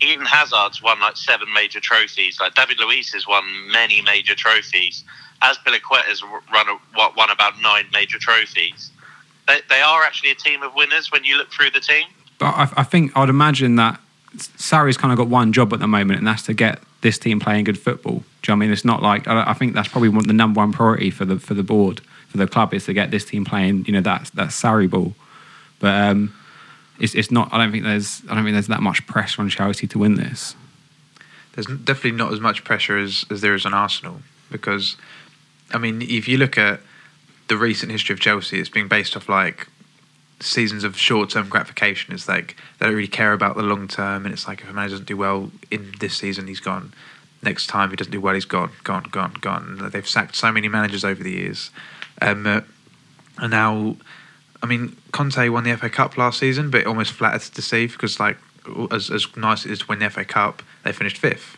Eden 0.00 0.26
Hazard's 0.26 0.82
won 0.82 1.00
like 1.00 1.16
seven 1.16 1.52
major 1.52 1.80
trophies. 1.80 2.38
Like 2.40 2.54
David 2.54 2.78
Luiz 2.78 3.12
has 3.12 3.26
won 3.26 3.44
many 3.70 4.02
major 4.02 4.34
trophies. 4.34 5.04
As 5.42 5.58
has 5.64 6.22
run 6.22 6.66
a, 6.68 6.78
won 7.16 7.30
about 7.30 7.60
nine 7.60 7.86
major 7.92 8.18
trophies. 8.18 8.90
They, 9.48 9.60
they 9.68 9.80
are 9.80 10.02
actually 10.02 10.30
a 10.30 10.34
team 10.34 10.62
of 10.62 10.74
winners 10.74 11.10
when 11.10 11.24
you 11.24 11.36
look 11.36 11.50
through 11.50 11.70
the 11.70 11.80
team. 11.80 12.06
But 12.38 12.54
I, 12.54 12.68
I 12.78 12.82
think 12.82 13.12
I'd 13.16 13.28
imagine 13.28 13.76
that 13.76 14.00
Sarri's 14.36 14.96
kind 14.96 15.12
of 15.12 15.18
got 15.18 15.28
one 15.28 15.52
job 15.52 15.72
at 15.72 15.80
the 15.80 15.88
moment, 15.88 16.18
and 16.18 16.26
that's 16.26 16.42
to 16.44 16.54
get 16.54 16.80
this 17.00 17.18
team 17.18 17.40
playing 17.40 17.64
good 17.64 17.78
football. 17.78 18.22
Do 18.42 18.52
you 18.52 18.52
know 18.52 18.52
I 18.52 18.56
mean? 18.56 18.70
It's 18.70 18.84
not 18.84 19.02
like 19.02 19.26
I, 19.26 19.50
I 19.50 19.54
think 19.54 19.74
that's 19.74 19.88
probably 19.88 20.08
one, 20.08 20.26
the 20.26 20.32
number 20.32 20.58
one 20.58 20.72
priority 20.72 21.10
for 21.10 21.24
the 21.24 21.38
for 21.38 21.54
the 21.54 21.62
board 21.62 22.00
for 22.28 22.38
the 22.38 22.46
club 22.46 22.72
is 22.72 22.84
to 22.86 22.92
get 22.92 23.10
this 23.10 23.24
team 23.24 23.44
playing. 23.44 23.84
You 23.86 23.94
know 23.94 24.00
that 24.02 24.30
that 24.34 24.48
Sarri 24.48 24.88
ball, 24.88 25.14
but 25.80 26.10
um, 26.10 26.34
it's 27.00 27.14
it's 27.14 27.30
not. 27.30 27.52
I 27.52 27.58
don't 27.58 27.72
think 27.72 27.84
there's 27.84 28.22
I 28.28 28.34
don't 28.34 28.44
think 28.44 28.54
there's 28.54 28.68
that 28.68 28.82
much 28.82 29.06
pressure 29.06 29.42
on 29.42 29.48
Chelsea 29.48 29.86
to 29.88 29.98
win 29.98 30.14
this. 30.14 30.54
there's 31.54 31.66
definitely 31.66 32.12
not 32.12 32.32
as 32.32 32.40
much 32.40 32.64
pressure 32.64 32.98
as, 32.98 33.24
as 33.30 33.40
there 33.40 33.54
is 33.54 33.66
on 33.66 33.74
Arsenal 33.74 34.20
because, 34.50 34.96
I 35.72 35.78
mean, 35.78 36.02
if 36.02 36.28
you 36.28 36.38
look 36.38 36.56
at 36.58 36.80
the 37.48 37.56
recent 37.56 37.90
history 37.90 38.12
of 38.12 38.20
Chelsea, 38.20 38.60
it's 38.60 38.68
been 38.68 38.88
based 38.88 39.16
off 39.16 39.28
like 39.28 39.68
seasons 40.40 40.84
of 40.84 40.96
short-term 40.96 41.48
gratification. 41.48 42.14
It's 42.14 42.28
like 42.28 42.56
they 42.78 42.86
don't 42.86 42.94
really 42.94 43.08
care 43.08 43.32
about 43.32 43.56
the 43.56 43.62
long 43.62 43.88
term, 43.88 44.24
and 44.24 44.32
it's 44.32 44.46
like 44.46 44.62
if 44.62 44.70
a 44.70 44.72
manager 44.72 44.94
doesn't 44.94 45.08
do 45.08 45.16
well 45.16 45.50
in 45.70 45.92
this 46.00 46.16
season, 46.16 46.46
he's 46.46 46.60
gone. 46.60 46.92
Next 47.42 47.68
time, 47.68 47.90
he 47.90 47.96
doesn't 47.96 48.12
do 48.12 48.20
well, 48.20 48.34
he's 48.34 48.44
gone, 48.44 48.70
gone, 48.84 49.04
gone, 49.10 49.34
gone. 49.40 49.88
They've 49.92 50.06
sacked 50.06 50.36
so 50.36 50.52
many 50.52 50.68
managers 50.68 51.04
over 51.04 51.22
the 51.22 51.30
years, 51.32 51.70
um, 52.20 52.46
uh, 52.46 52.60
and 53.38 53.50
now, 53.50 53.96
I 54.62 54.66
mean, 54.66 54.96
Conte 55.12 55.48
won 55.48 55.64
the 55.64 55.76
FA 55.76 55.88
Cup 55.88 56.16
last 56.16 56.38
season, 56.38 56.70
but 56.70 56.82
it 56.82 56.86
almost 56.86 57.12
flattered 57.12 57.42
to 57.42 57.52
deceive 57.52 57.92
because 57.92 58.20
like 58.20 58.36
as 58.90 59.10
as 59.10 59.26
nice 59.36 59.60
as 59.60 59.66
it 59.66 59.72
is 59.72 59.78
to 59.80 59.86
win 59.86 59.98
the 60.00 60.10
FA 60.10 60.24
Cup, 60.24 60.62
they 60.84 60.92
finished 60.92 61.18
fifth. 61.18 61.56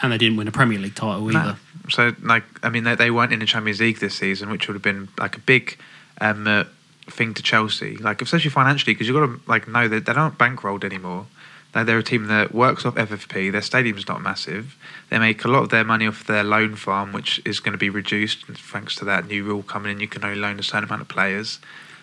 And 0.00 0.12
they 0.12 0.18
didn't 0.18 0.36
win 0.36 0.46
a 0.46 0.52
Premier 0.52 0.78
League 0.78 0.94
title 0.94 1.26
No. 1.26 1.38
either. 1.38 1.56
So, 1.90 2.12
like, 2.22 2.44
I 2.62 2.70
mean, 2.70 2.84
they, 2.84 2.94
they 2.94 3.10
weren't 3.10 3.32
in 3.32 3.40
the 3.40 3.46
Champions 3.46 3.80
League 3.80 3.98
this 3.98 4.14
season, 4.14 4.50
which 4.50 4.68
would 4.68 4.74
have 4.74 4.82
been 4.82 5.08
like 5.18 5.36
a 5.36 5.40
big 5.40 5.76
um, 6.20 6.46
uh, 6.46 6.64
thing 7.06 7.34
to 7.34 7.42
Chelsea, 7.42 7.96
like 7.96 8.22
especially 8.22 8.50
financially, 8.50 8.94
because 8.94 9.08
you've 9.08 9.16
got 9.16 9.26
to 9.26 9.40
like 9.50 9.66
know 9.66 9.88
that 9.88 10.06
they're 10.06 10.14
not 10.14 10.38
bankrolled 10.38 10.84
anymore. 10.84 11.26
They're, 11.72 11.84
they're 11.84 11.98
a 11.98 12.02
team 12.02 12.26
that 12.26 12.54
works 12.54 12.86
off 12.86 12.94
FFP. 12.94 13.50
Their 13.52 13.62
stadium's 13.62 14.06
not 14.06 14.22
massive. 14.22 14.76
They 15.10 15.18
make 15.18 15.44
a 15.44 15.48
lot 15.48 15.64
of 15.64 15.68
their 15.70 15.84
money 15.84 16.06
off 16.06 16.26
their 16.26 16.44
loan 16.44 16.76
farm, 16.76 17.12
which 17.12 17.40
is 17.44 17.60
going 17.60 17.72
to 17.72 17.78
be 17.78 17.90
reduced 17.90 18.46
thanks 18.46 18.94
to 18.96 19.04
that 19.06 19.26
new 19.26 19.44
rule 19.44 19.62
coming 19.62 19.92
in. 19.92 20.00
You 20.00 20.08
can 20.08 20.24
only 20.24 20.38
loan 20.38 20.58
a 20.58 20.62
certain 20.62 20.84
amount 20.84 21.02
of 21.02 21.08
players. 21.08 21.58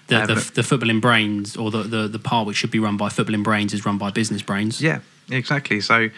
The, 0.07 0.21
Um, 0.21 0.27
the, 0.27 0.35
the 0.35 0.61
footballing 0.61 1.01
brains, 1.01 1.57
or 1.57 1.71
the, 1.71 1.83
the, 1.83 2.07
the 2.07 2.19
part 2.19 2.45
which 2.47 2.57
should 2.57 2.71
be 2.71 2.79
run 2.79 2.97
by 2.97 3.09
footballing 3.09 3.43
brains, 3.43 3.73
is 3.73 3.85
run 3.85 3.97
by 3.97 4.11
business 4.11 4.41
brains. 4.41 4.79
Yeah, 4.81 4.99
exactly. 5.31 5.81
So, 5.81 6.09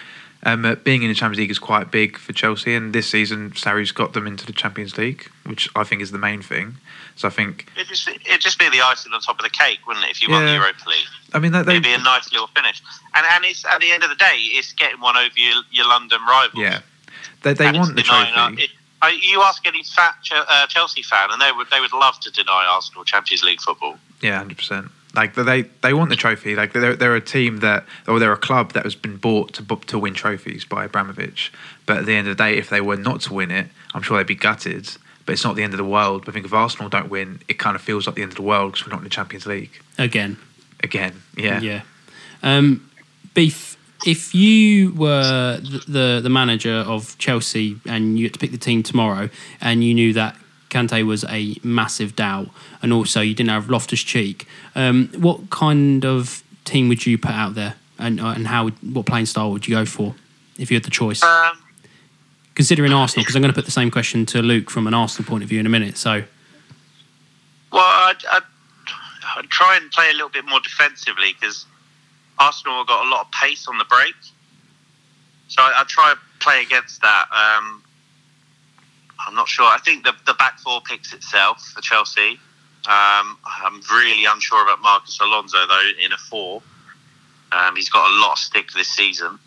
um, 0.43 0.65
uh, 0.65 0.75
being 0.75 1.03
in 1.03 1.09
the 1.09 1.15
Champions 1.15 1.39
League 1.39 1.51
is 1.51 1.57
quite 1.59 1.89
big 1.91 2.17
for 2.17 2.33
Chelsea, 2.33 2.75
and 2.75 2.93
this 2.93 3.07
season, 3.09 3.51
Sarri's 3.51 3.91
got 3.93 4.13
them 4.13 4.27
into 4.27 4.45
the 4.45 4.51
Champions 4.53 4.97
League, 4.97 5.29
which 5.45 5.69
I 5.75 5.83
think 5.85 6.01
is 6.01 6.11
the 6.11 6.17
main 6.17 6.41
thing. 6.41 6.75
So 7.15 7.27
I 7.27 7.31
think, 7.31 7.71
It'd 7.75 7.87
just, 7.87 8.07
it'd 8.07 8.41
just 8.41 8.59
be 8.59 8.69
the 8.69 8.81
icing 8.81 9.13
on 9.13 9.21
top 9.21 9.39
of 9.39 9.43
the 9.43 9.49
cake, 9.49 9.79
wouldn't 9.87 10.05
it, 10.05 10.11
if 10.11 10.21
you 10.21 10.29
won 10.29 10.45
the 10.45 10.53
Europa 10.53 10.87
League? 10.87 11.07
I 11.33 11.39
mean, 11.39 11.51
they, 11.53 11.63
they 11.63 11.71
It'd 11.73 11.83
be 11.83 11.93
a 11.93 11.97
nice 11.97 12.31
little 12.31 12.47
finish. 12.47 12.81
And 13.15 13.25
and 13.31 13.45
it's 13.45 13.65
at 13.65 13.79
the 13.81 13.91
end 13.91 14.03
of 14.03 14.09
the 14.09 14.15
day, 14.15 14.35
it's 14.37 14.73
getting 14.73 14.99
one 15.01 15.17
over 15.17 15.33
your, 15.35 15.63
your 15.71 15.87
London 15.87 16.19
rivals. 16.27 16.61
yeah, 16.61 16.81
they, 17.43 17.53
they 17.53 17.67
And 17.67 17.77
want 17.77 17.95
the 17.95 18.01
it's 18.01 18.09
denying- 18.09 18.33
trophy. 18.33 18.63
it- 18.63 18.69
uh, 19.01 19.07
you 19.21 19.41
ask 19.41 19.65
any 19.67 19.83
fat 19.83 20.15
Ch- 20.23 20.31
uh, 20.33 20.67
Chelsea 20.67 21.01
fan, 21.03 21.29
and 21.31 21.41
they 21.41 21.51
would 21.51 21.69
they 21.69 21.79
would 21.79 21.93
love 21.93 22.19
to 22.21 22.31
deny 22.31 22.65
Arsenal 22.69 23.03
Champions 23.03 23.43
League 23.43 23.61
football. 23.61 23.97
Yeah, 24.21 24.37
hundred 24.37 24.57
percent. 24.57 24.87
Like 25.15 25.33
they 25.35 25.63
they 25.81 25.93
want 25.93 26.09
the 26.09 26.15
trophy. 26.15 26.55
Like 26.55 26.73
they're 26.73 26.95
they're 26.95 27.15
a 27.15 27.21
team 27.21 27.57
that 27.57 27.85
or 28.07 28.19
they're 28.19 28.33
a 28.33 28.37
club 28.37 28.73
that 28.73 28.83
has 28.83 28.95
been 28.95 29.17
bought 29.17 29.53
to 29.53 29.63
to 29.87 29.99
win 29.99 30.13
trophies 30.13 30.65
by 30.65 30.85
Abramovich. 30.85 31.51
But 31.85 31.97
at 31.97 32.05
the 32.05 32.15
end 32.15 32.27
of 32.27 32.37
the 32.37 32.43
day, 32.43 32.57
if 32.57 32.69
they 32.69 32.81
were 32.81 32.97
not 32.97 33.21
to 33.21 33.33
win 33.33 33.51
it, 33.51 33.67
I'm 33.93 34.01
sure 34.01 34.17
they'd 34.17 34.27
be 34.27 34.35
gutted. 34.35 34.89
But 35.25 35.33
it's 35.33 35.43
not 35.43 35.55
the 35.55 35.63
end 35.63 35.73
of 35.73 35.77
the 35.77 35.85
world. 35.85 36.25
I 36.27 36.31
think 36.31 36.45
if 36.45 36.53
Arsenal 36.53 36.89
don't 36.89 37.09
win, 37.09 37.41
it 37.47 37.59
kind 37.59 37.75
of 37.75 37.81
feels 37.81 38.07
like 38.07 38.15
the 38.15 38.21
end 38.21 38.31
of 38.31 38.37
the 38.37 38.43
world 38.43 38.73
because 38.73 38.87
we're 38.87 38.91
not 38.91 38.99
in 38.99 39.03
the 39.03 39.09
Champions 39.09 39.45
League 39.45 39.81
Again. 39.97 40.37
again. 40.81 41.21
Yeah. 41.35 41.59
Yeah. 41.59 41.81
Um, 42.43 42.89
Beef, 43.33 43.76
if 44.05 44.33
you 44.35 44.93
were 44.93 45.57
the, 45.61 45.83
the 45.87 46.19
the 46.23 46.29
manager 46.29 46.73
of 46.87 47.17
Chelsea 47.17 47.77
and 47.85 48.17
you 48.19 48.25
had 48.25 48.33
to 48.33 48.39
pick 48.39 48.51
the 48.51 48.57
team 48.57 48.83
tomorrow, 48.83 49.29
and 49.61 49.83
you 49.83 49.93
knew 49.93 50.13
that 50.13 50.35
Kante 50.69 51.05
was 51.05 51.23
a 51.25 51.55
massive 51.63 52.15
doubt, 52.15 52.49
and 52.81 52.91
also 52.93 53.21
you 53.21 53.33
didn't 53.33 53.49
have 53.49 53.69
Loftus 53.69 54.01
Cheek, 54.01 54.47
um, 54.75 55.09
what 55.17 55.49
kind 55.49 56.05
of 56.05 56.43
team 56.65 56.89
would 56.89 57.05
you 57.05 57.17
put 57.17 57.31
out 57.31 57.55
there, 57.55 57.75
and 57.97 58.19
uh, 58.19 58.27
and 58.35 58.47
how 58.47 58.65
would- 58.65 58.93
what 58.93 59.05
playing 59.05 59.25
style 59.25 59.51
would 59.51 59.67
you 59.67 59.75
go 59.75 59.85
for 59.85 60.13
if 60.57 60.69
you 60.69 60.75
had 60.75 60.83
the 60.83 60.91
choice? 60.91 61.23
Um, 61.23 61.63
Considering 62.55 62.91
Arsenal, 62.91 63.21
because 63.23 63.35
I'm 63.35 63.43
going 63.43 63.53
to 63.53 63.55
put 63.55 63.65
the 63.65 63.71
same 63.71 63.91
question 63.91 64.25
to 64.27 64.41
Luke 64.41 64.71
from 64.71 64.87
an 64.87 64.93
Arsenal 64.95 65.29
point 65.29 65.43
of 65.43 65.49
view 65.49 65.59
in 65.59 65.67
a 65.67 65.69
minute. 65.69 65.95
So 65.95 66.23
well, 67.71 67.83
I'd, 67.83 68.15
I'd, 68.31 68.41
I'd 69.37 69.49
try 69.49 69.77
and 69.79 69.91
play 69.91 70.09
a 70.09 70.13
little 70.13 70.29
bit 70.29 70.43
more 70.47 70.59
defensively 70.61 71.33
because 71.39 71.65
Arsenal 72.39 72.83
got 72.85 73.05
a 73.05 73.09
lot 73.09 73.21
of 73.25 73.31
pace 73.31 73.67
on 73.67 73.77
the 73.77 73.85
break. 73.85 74.13
So 75.47 75.61
I, 75.61 75.79
I'd 75.79 75.87
try 75.87 76.11
and 76.11 76.19
play 76.39 76.61
against 76.61 77.01
that. 77.01 77.25
Um, 77.31 77.83
I'm 79.25 79.33
not 79.35 79.47
sure. 79.47 79.65
I 79.65 79.79
think 79.83 80.03
the 80.03 80.13
the 80.25 80.33
back 80.35 80.59
four 80.59 80.81
picks 80.81 81.13
itself 81.13 81.61
for 81.73 81.81
Chelsea. 81.81 82.39
Um, 82.87 83.37
I'm 83.45 83.81
really 83.91 84.25
unsure 84.25 84.63
about 84.63 84.81
Marcos 84.81 85.19
Alonso 85.19 85.57
though 85.67 85.89
in 86.03 86.13
a 86.13 86.17
four. 86.17 86.61
Um, 87.51 87.75
he's 87.75 87.89
got 87.89 88.09
a 88.09 88.13
lot 88.21 88.33
of 88.33 88.37
stick 88.39 88.71
this 88.75 88.87
season. 88.89 89.39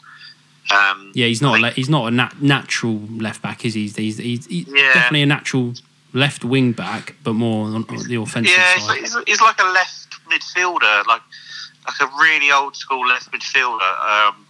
Um, 0.70 1.12
Yeah, 1.14 1.26
he's 1.26 1.40
not. 1.42 1.50
A 1.50 1.52
think- 1.54 1.62
le- 1.64 1.70
he's 1.73 1.88
not 1.88 2.06
a 2.06 2.11
nat- 2.11 2.40
natural 2.42 2.94
left 3.16 3.42
back, 3.42 3.64
is 3.64 3.75
he? 3.75 3.82
He's, 3.82 3.97
he's, 3.97 4.16
he's, 4.18 4.47
he's 4.47 4.66
Yeah. 4.68 4.92
definitely 4.94 5.23
a 5.23 5.26
natural 5.26 5.75
left 6.12 6.44
wing 6.44 6.73
back, 6.73 7.16
but 7.23 7.35
more 7.35 7.66
on, 7.66 7.75
on 7.75 7.82
the 8.09 8.14
offensive 8.16 8.54
Yeah, 8.56 8.75
he's, 8.75 8.85
side. 8.87 8.99
he's, 9.00 9.16
he's 9.26 9.40
like 9.40 9.61
a 9.61 9.66
left 9.66 10.14
midfielder, 10.30 11.06
like 11.06 11.23
like 11.87 12.01
a 12.01 12.07
really 12.21 12.51
old 12.53 12.77
school 12.77 13.07
left 13.07 13.31
midfielder. 13.33 13.81
Um, 13.81 14.47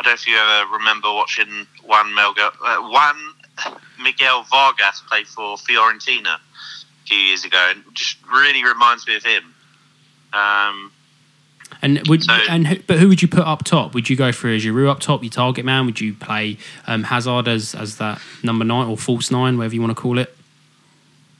I 0.00 0.04
don't 0.04 0.06
know 0.06 0.12
if 0.12 0.26
you 0.26 0.36
ever 0.36 0.72
remember 0.72 1.12
watching 1.12 1.66
Juan 1.84 2.06
Melga, 2.06 2.52
uh, 2.64 2.88
Juan 2.88 3.16
Miguel 4.00 4.44
Vargas 4.44 5.02
play 5.08 5.24
for 5.24 5.56
Fiorentina 5.56 6.36
a 6.36 6.40
few 7.06 7.16
years 7.18 7.44
ago, 7.44 7.58
and 7.70 7.82
just 7.94 8.16
really 8.32 8.64
reminds 8.64 9.06
me 9.06 9.16
of 9.16 9.24
him. 9.24 9.54
Um, 10.32 10.92
And 11.82 12.06
would 12.08 12.24
So- 12.24 12.32
and 12.32 12.66
who, 12.66 12.76
but 12.86 12.98
who 12.98 13.08
would 13.08 13.20
you 13.20 13.28
put 13.28 13.46
up 13.46 13.62
top? 13.64 13.92
Would 13.92 14.08
you 14.08 14.16
go 14.16 14.32
for 14.32 14.48
Giroud 14.48 14.88
up 14.90 15.00
top, 15.00 15.22
your 15.22 15.30
target 15.30 15.64
man? 15.66 15.84
Would 15.86 16.00
you 16.00 16.14
play 16.14 16.56
um, 16.86 17.04
Hazard 17.04 17.46
as 17.46 17.74
as 17.74 17.96
that 17.96 18.20
number 18.42 18.64
nine 18.64 18.86
or 18.86 18.96
false 18.96 19.30
nine, 19.30 19.58
whatever 19.58 19.74
you 19.74 19.80
want 19.82 19.94
to 19.94 20.00
call 20.00 20.18
it? 20.18 20.34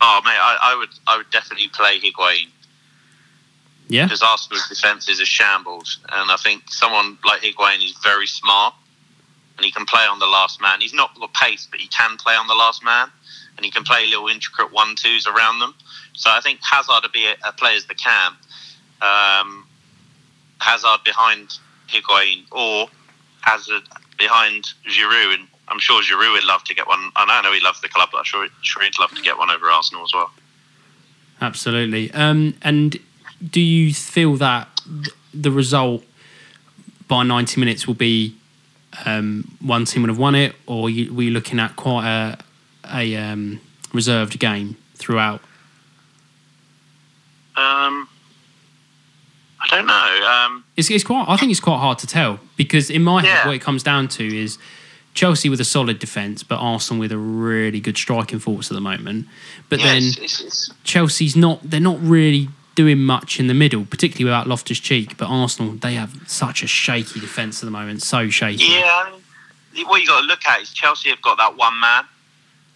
oh 0.00 0.20
mate, 0.24 0.30
I, 0.40 0.58
I 0.62 0.74
would 0.76 0.90
I 1.06 1.16
would 1.16 1.30
definitely 1.30 1.68
play 1.68 1.98
Higuain 1.98 2.48
Yeah, 3.88 4.04
because 4.04 4.22
Arsenal's 4.22 4.68
defence 4.68 5.08
is 5.08 5.20
a 5.20 5.24
shambles, 5.24 5.98
and 6.10 6.30
I 6.30 6.36
think 6.36 6.64
someone 6.68 7.18
like 7.24 7.40
Higuain 7.40 7.84
is 7.84 7.96
very 8.02 8.26
smart, 8.26 8.74
and 9.56 9.64
he 9.64 9.70
can 9.70 9.86
play 9.86 10.06
on 10.06 10.18
the 10.18 10.26
last 10.26 10.60
man. 10.60 10.80
He's 10.80 10.94
not 10.94 11.18
got 11.18 11.32
pace, 11.34 11.66
but 11.70 11.80
he 11.80 11.88
can 11.88 12.16
play 12.16 12.34
on 12.34 12.46
the 12.46 12.54
last 12.54 12.84
man, 12.84 13.08
and 13.56 13.64
he 13.64 13.70
can 13.70 13.84
play 13.84 14.06
little 14.06 14.28
intricate 14.28 14.72
one 14.72 14.94
twos 14.96 15.26
around 15.26 15.58
them. 15.58 15.74
So 16.12 16.30
I 16.30 16.40
think 16.40 16.60
Hazard 16.62 17.02
would 17.02 17.12
be 17.12 17.26
a, 17.26 17.36
a 17.46 17.52
players 17.52 17.86
that 17.86 17.98
can. 17.98 18.32
Um, 19.00 19.66
Hazard 20.60 21.04
behind 21.04 21.58
Higuain 21.88 22.44
or 22.50 22.88
Hazard 23.40 23.82
behind 24.18 24.64
Giroud, 24.88 25.34
and 25.34 25.48
I'm 25.68 25.78
sure 25.78 26.02
Giroud 26.02 26.32
would 26.32 26.44
love 26.44 26.64
to 26.64 26.74
get 26.74 26.86
one. 26.86 27.00
And 27.16 27.30
I 27.30 27.40
know 27.42 27.52
he 27.52 27.60
loves 27.60 27.80
the 27.80 27.88
club, 27.88 28.10
but 28.12 28.18
I'm 28.18 28.24
sure, 28.24 28.48
sure 28.62 28.82
he'd 28.82 28.98
love 28.98 29.14
to 29.14 29.22
get 29.22 29.38
one 29.38 29.50
over 29.50 29.66
Arsenal 29.66 30.04
as 30.04 30.12
well. 30.12 30.30
absolutely. 31.40 32.12
Um, 32.12 32.54
and 32.62 32.98
do 33.46 33.60
you 33.60 33.92
feel 33.94 34.36
that 34.36 34.68
the 35.34 35.50
result 35.50 36.04
by 37.06 37.22
ninety 37.22 37.60
minutes 37.60 37.86
will 37.86 37.94
be 37.94 38.34
um, 39.04 39.56
one 39.60 39.84
team 39.84 40.02
would 40.02 40.08
have 40.08 40.18
won 40.18 40.34
it, 40.34 40.54
or 40.66 40.88
you, 40.90 41.12
were 41.14 41.22
you 41.22 41.30
looking 41.30 41.58
at 41.60 41.76
quite 41.76 42.06
a 42.06 42.38
a 42.92 43.16
um, 43.16 43.60
reserved 43.92 44.38
game 44.38 44.76
throughout? 44.94 45.40
Um, 47.56 48.08
I 49.60 49.66
don't 49.70 49.86
know. 49.86 50.26
Um, 50.54 50.64
It's, 50.76 50.90
it's 50.90 51.04
quite. 51.04 51.24
I 51.28 51.36
think 51.36 51.50
it's 51.50 51.60
quite 51.60 51.78
hard 51.78 51.98
to 51.98 52.06
tell 52.06 52.38
because 52.56 52.90
in 52.90 53.02
my 53.02 53.22
head, 53.24 53.46
what 53.46 53.54
it 53.56 53.60
comes 53.60 53.82
down 53.82 54.08
to 54.08 54.24
is 54.24 54.58
Chelsea 55.14 55.48
with 55.48 55.60
a 55.60 55.64
solid 55.64 55.98
defence, 55.98 56.42
but 56.44 56.56
Arsenal 56.56 57.00
with 57.00 57.10
a 57.12 57.18
really 57.18 57.80
good 57.80 57.96
striking 57.96 58.38
force 58.38 58.70
at 58.70 58.74
the 58.74 58.80
moment. 58.80 59.26
But 59.68 59.80
yeah, 59.80 59.86
then 59.86 60.02
it's- 60.04 60.40
it's- 60.40 60.70
Chelsea's 60.84 61.34
not. 61.34 61.68
They're 61.68 61.80
not 61.80 62.00
really 62.00 62.48
doing 62.78 63.02
much 63.02 63.40
in 63.40 63.48
the 63.48 63.54
middle, 63.54 63.84
particularly 63.84 64.24
without 64.24 64.46
Loftus 64.46 64.78
Cheek. 64.78 65.16
But 65.16 65.26
Arsenal, 65.26 65.72
they 65.72 65.94
have 65.94 66.14
such 66.28 66.62
a 66.62 66.68
shaky 66.68 67.18
defence 67.18 67.60
at 67.60 67.64
the 67.64 67.72
moment, 67.72 68.02
so 68.02 68.30
shaky. 68.30 68.66
Yeah, 68.66 69.10
what 69.86 70.00
you 70.00 70.06
got 70.06 70.20
to 70.20 70.26
look 70.28 70.46
at 70.46 70.60
is 70.60 70.70
Chelsea 70.72 71.08
have 71.08 71.20
got 71.20 71.38
that 71.38 71.56
one 71.56 71.78
man 71.80 72.04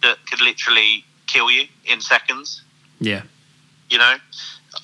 that 0.01 0.17
could 0.29 0.41
literally 0.41 1.05
kill 1.27 1.49
you 1.49 1.67
in 1.85 2.01
seconds. 2.01 2.63
Yeah. 2.99 3.21
You 3.89 3.97
know, 3.97 4.15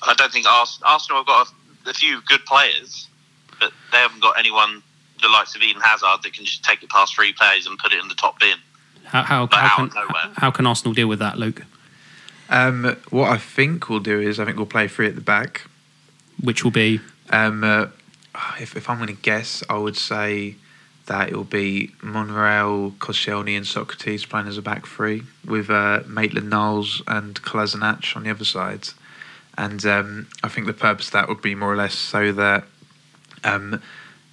I 0.04 0.14
don't 0.14 0.32
think 0.32 0.46
Ars- 0.46 0.80
Arsenal 0.86 1.18
have 1.18 1.26
got 1.26 1.48
a, 1.86 1.90
a 1.90 1.92
few 1.92 2.22
good 2.26 2.42
players, 2.46 3.06
but 3.60 3.72
they 3.92 3.98
haven't 3.98 4.22
got 4.22 4.38
anyone 4.38 4.82
the 5.20 5.28
likes 5.28 5.54
of 5.54 5.60
Eden 5.60 5.82
Hazard 5.82 6.22
that 6.22 6.32
can 6.32 6.46
just 6.46 6.64
take 6.64 6.82
it 6.82 6.88
past 6.88 7.14
three 7.14 7.34
players 7.34 7.66
and 7.66 7.78
put 7.78 7.92
it 7.92 8.00
in 8.00 8.08
the 8.08 8.14
top 8.14 8.40
bin. 8.40 8.56
How 9.04 9.22
how, 9.22 9.48
how 9.52 9.86
can 9.86 10.32
how 10.36 10.50
can 10.50 10.66
Arsenal 10.66 10.94
deal 10.94 11.08
with 11.08 11.18
that, 11.18 11.36
Luke? 11.36 11.66
Um, 12.50 12.96
what 13.10 13.30
I 13.30 13.38
think 13.38 13.88
we'll 13.88 14.00
do 14.00 14.20
is 14.20 14.38
I 14.38 14.44
think 14.44 14.56
we'll 14.56 14.66
play 14.66 14.88
three 14.88 15.06
at 15.06 15.14
the 15.14 15.20
back. 15.20 15.62
Which 16.42 16.64
will 16.64 16.70
be 16.70 17.00
Um, 17.30 17.62
uh, 17.62 17.86
if, 18.58 18.76
if 18.76 18.90
I'm 18.90 18.96
going 18.96 19.14
to 19.14 19.22
guess, 19.22 19.62
I 19.70 19.76
would 19.78 19.96
say 19.96 20.56
that 21.06 21.28
it 21.28 21.36
will 21.36 21.44
be 21.44 21.92
Monreal, 22.02 22.92
Koscielny, 22.98 23.56
and 23.56 23.66
Sokratis 23.66 24.28
playing 24.28 24.48
as 24.48 24.58
a 24.58 24.62
back 24.62 24.86
three 24.86 25.22
with 25.44 25.70
uh, 25.70 26.00
Maitland 26.06 26.50
Niles 26.50 27.02
and 27.06 27.40
Kolasinac 27.42 28.16
on 28.16 28.24
the 28.24 28.30
other 28.30 28.44
side. 28.44 28.88
And 29.56 29.84
um, 29.86 30.28
I 30.42 30.48
think 30.48 30.66
the 30.66 30.72
purpose 30.72 31.06
of 31.06 31.12
that 31.12 31.28
would 31.28 31.42
be 31.42 31.54
more 31.54 31.72
or 31.72 31.76
less 31.76 31.94
so 31.94 32.32
that 32.32 32.64
um, 33.44 33.82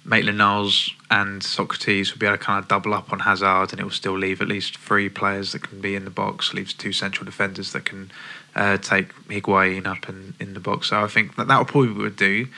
Maitland 0.04 0.38
Niles 0.38 0.90
and 1.10 1.40
Sokratis 1.42 2.12
will 2.12 2.18
be 2.18 2.26
able 2.26 2.36
to 2.36 2.42
kind 2.44 2.58
of 2.62 2.68
double 2.68 2.92
up 2.94 3.12
on 3.12 3.20
Hazard, 3.20 3.72
and 3.72 3.80
it 3.80 3.84
will 3.84 3.90
still 3.90 4.16
leave 4.18 4.40
at 4.42 4.48
least 4.48 4.76
three 4.76 5.08
players 5.08 5.52
that 5.52 5.62
can 5.62 5.80
be 5.80 5.94
in 5.94 6.04
the 6.04 6.10
box. 6.10 6.52
Leaves 6.52 6.74
two 6.74 6.92
central 6.92 7.24
defenders 7.24 7.72
that 7.72 7.84
can 7.86 8.10
uh, 8.54 8.76
take 8.78 9.14
Higuain 9.26 9.86
up 9.86 10.08
in, 10.08 10.34
in 10.38 10.54
the 10.54 10.60
box. 10.60 10.90
So 10.90 11.02
I 11.02 11.06
think 11.08 11.36
that 11.36 11.48
that 11.48 11.56
will 11.58 11.64
probably 11.64 11.92
what 11.92 12.02
we'd 12.02 12.16
do, 12.16 12.48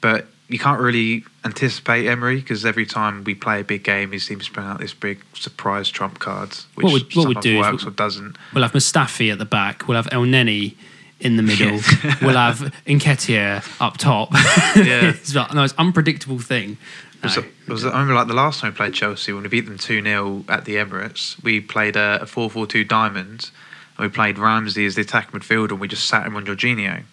but 0.00 0.26
you 0.48 0.58
can't 0.60 0.80
really 0.80 1.24
anticipate 1.44 2.06
Emery 2.06 2.36
because 2.36 2.64
every 2.64 2.86
time 2.86 3.24
we 3.24 3.34
play 3.34 3.60
a 3.60 3.64
big 3.64 3.82
game, 3.82 4.12
he 4.12 4.18
seems 4.18 4.46
to 4.46 4.52
bring 4.52 4.66
out 4.66 4.78
this 4.78 4.94
big 4.94 5.20
surprise 5.34 5.88
trump 5.88 6.18
cards, 6.20 6.66
which 6.76 6.84
What 6.84 6.92
would- 6.92 7.14
what 7.16 7.28
would 7.28 7.40
do 7.40 7.58
is- 7.60 7.66
works 7.72 7.84
or 7.86 7.90
doesn't. 7.90 8.36
we'll 8.54 8.62
have 8.62 8.72
Mustafi 8.72 9.32
at 9.32 9.38
the 9.38 9.44
back. 9.44 9.88
We'll 9.88 9.96
have 10.00 10.06
Elneny 10.12 10.74
in 11.20 11.36
the 11.36 11.42
middle. 11.42 11.76
Yeah. 11.76 12.16
we'll 12.22 12.36
have 12.36 12.58
Nketiah 12.86 13.80
up 13.80 13.96
top. 13.96 14.32
Yeah. 14.32 15.10
it's 15.10 15.34
like, 15.34 15.54
no, 15.54 15.64
it's 15.64 15.74
unpredictable 15.78 16.38
thing. 16.38 16.78
No. 17.22 17.28
Was 17.28 17.36
it, 17.38 17.44
was 17.66 17.84
it, 17.84 17.88
I 17.88 17.92
remember 17.92 18.14
like 18.14 18.28
the 18.28 18.34
last 18.34 18.60
time 18.60 18.72
we 18.72 18.76
played 18.76 18.94
Chelsea 18.94 19.32
when 19.32 19.42
we 19.42 19.48
beat 19.48 19.66
them 19.66 19.78
2 19.78 20.02
0 20.02 20.44
at 20.48 20.64
the 20.64 20.76
Emirates, 20.76 21.42
we 21.42 21.60
played 21.60 21.96
a, 21.96 22.20
a 22.22 22.26
4 22.26 22.50
4 22.50 22.66
2 22.66 22.84
diamond 22.84 23.50
and 23.96 24.06
we 24.06 24.12
played 24.12 24.38
Ramsey 24.38 24.84
as 24.84 24.94
the 24.94 25.02
attacking 25.02 25.40
midfielder 25.40 25.70
and 25.70 25.80
we 25.80 25.88
just 25.88 26.06
sat 26.06 26.26
him 26.26 26.36
on 26.36 26.44
Jorginho. 26.44 27.04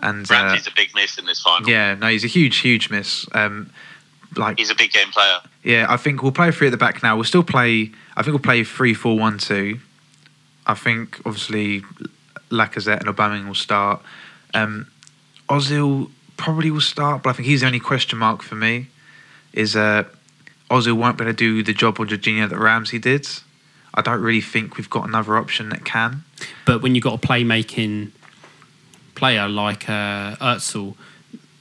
And 0.00 0.28
uh, 0.30 0.34
Ramsey's 0.34 0.66
a 0.66 0.72
big 0.74 0.88
miss 0.94 1.16
in 1.16 1.26
this 1.26 1.40
final. 1.40 1.68
yeah, 1.68 1.94
no, 1.94 2.08
he's 2.08 2.24
a 2.24 2.28
huge, 2.28 2.58
huge 2.58 2.90
miss. 2.90 3.26
Um, 3.32 3.70
like, 4.36 4.58
He's 4.58 4.70
a 4.70 4.74
big 4.74 4.90
game 4.90 5.10
player. 5.10 5.38
yeah, 5.62 5.86
I 5.88 5.96
think 5.96 6.22
we'll 6.22 6.32
play 6.32 6.50
three 6.50 6.66
at 6.66 6.70
the 6.70 6.76
back 6.76 7.02
now. 7.02 7.14
We'll 7.14 7.24
still 7.24 7.44
play, 7.44 7.92
I 8.16 8.22
think 8.22 8.32
we'll 8.32 8.38
play 8.40 8.64
3 8.64 8.94
4 8.94 9.16
1 9.16 9.38
2. 9.38 9.78
I 10.66 10.74
think 10.74 11.20
obviously 11.24 11.82
Lacazette 12.52 13.00
and 13.00 13.08
Aubameyang 13.08 13.46
will 13.46 13.54
start. 13.54 14.02
Um, 14.54 14.86
Ozil 15.48 16.10
probably 16.36 16.70
will 16.70 16.80
start, 16.80 17.22
but 17.22 17.30
I 17.30 17.32
think 17.34 17.48
he's 17.48 17.60
the 17.60 17.66
only 17.66 17.80
question 17.80 18.18
mark 18.18 18.42
for 18.42 18.54
me. 18.54 18.88
Is 19.52 19.74
uh, 19.76 20.04
Ozil 20.70 20.94
won't 20.94 21.18
be 21.18 21.24
able 21.24 21.32
to 21.32 21.36
do 21.36 21.62
the 21.62 21.72
job 21.72 22.00
on 22.00 22.08
Jorginho 22.08 22.48
that 22.48 22.58
Ramsey 22.58 22.98
did. 22.98 23.26
I 23.94 24.00
don't 24.00 24.22
really 24.22 24.40
think 24.40 24.76
we've 24.76 24.88
got 24.88 25.06
another 25.06 25.36
option 25.36 25.68
that 25.70 25.84
can. 25.84 26.24
But 26.64 26.82
when 26.82 26.94
you've 26.94 27.04
got 27.04 27.22
a 27.22 27.26
playmaking 27.26 28.10
player 29.14 29.48
like 29.48 29.88
uh, 29.88 30.36
Özil, 30.36 30.94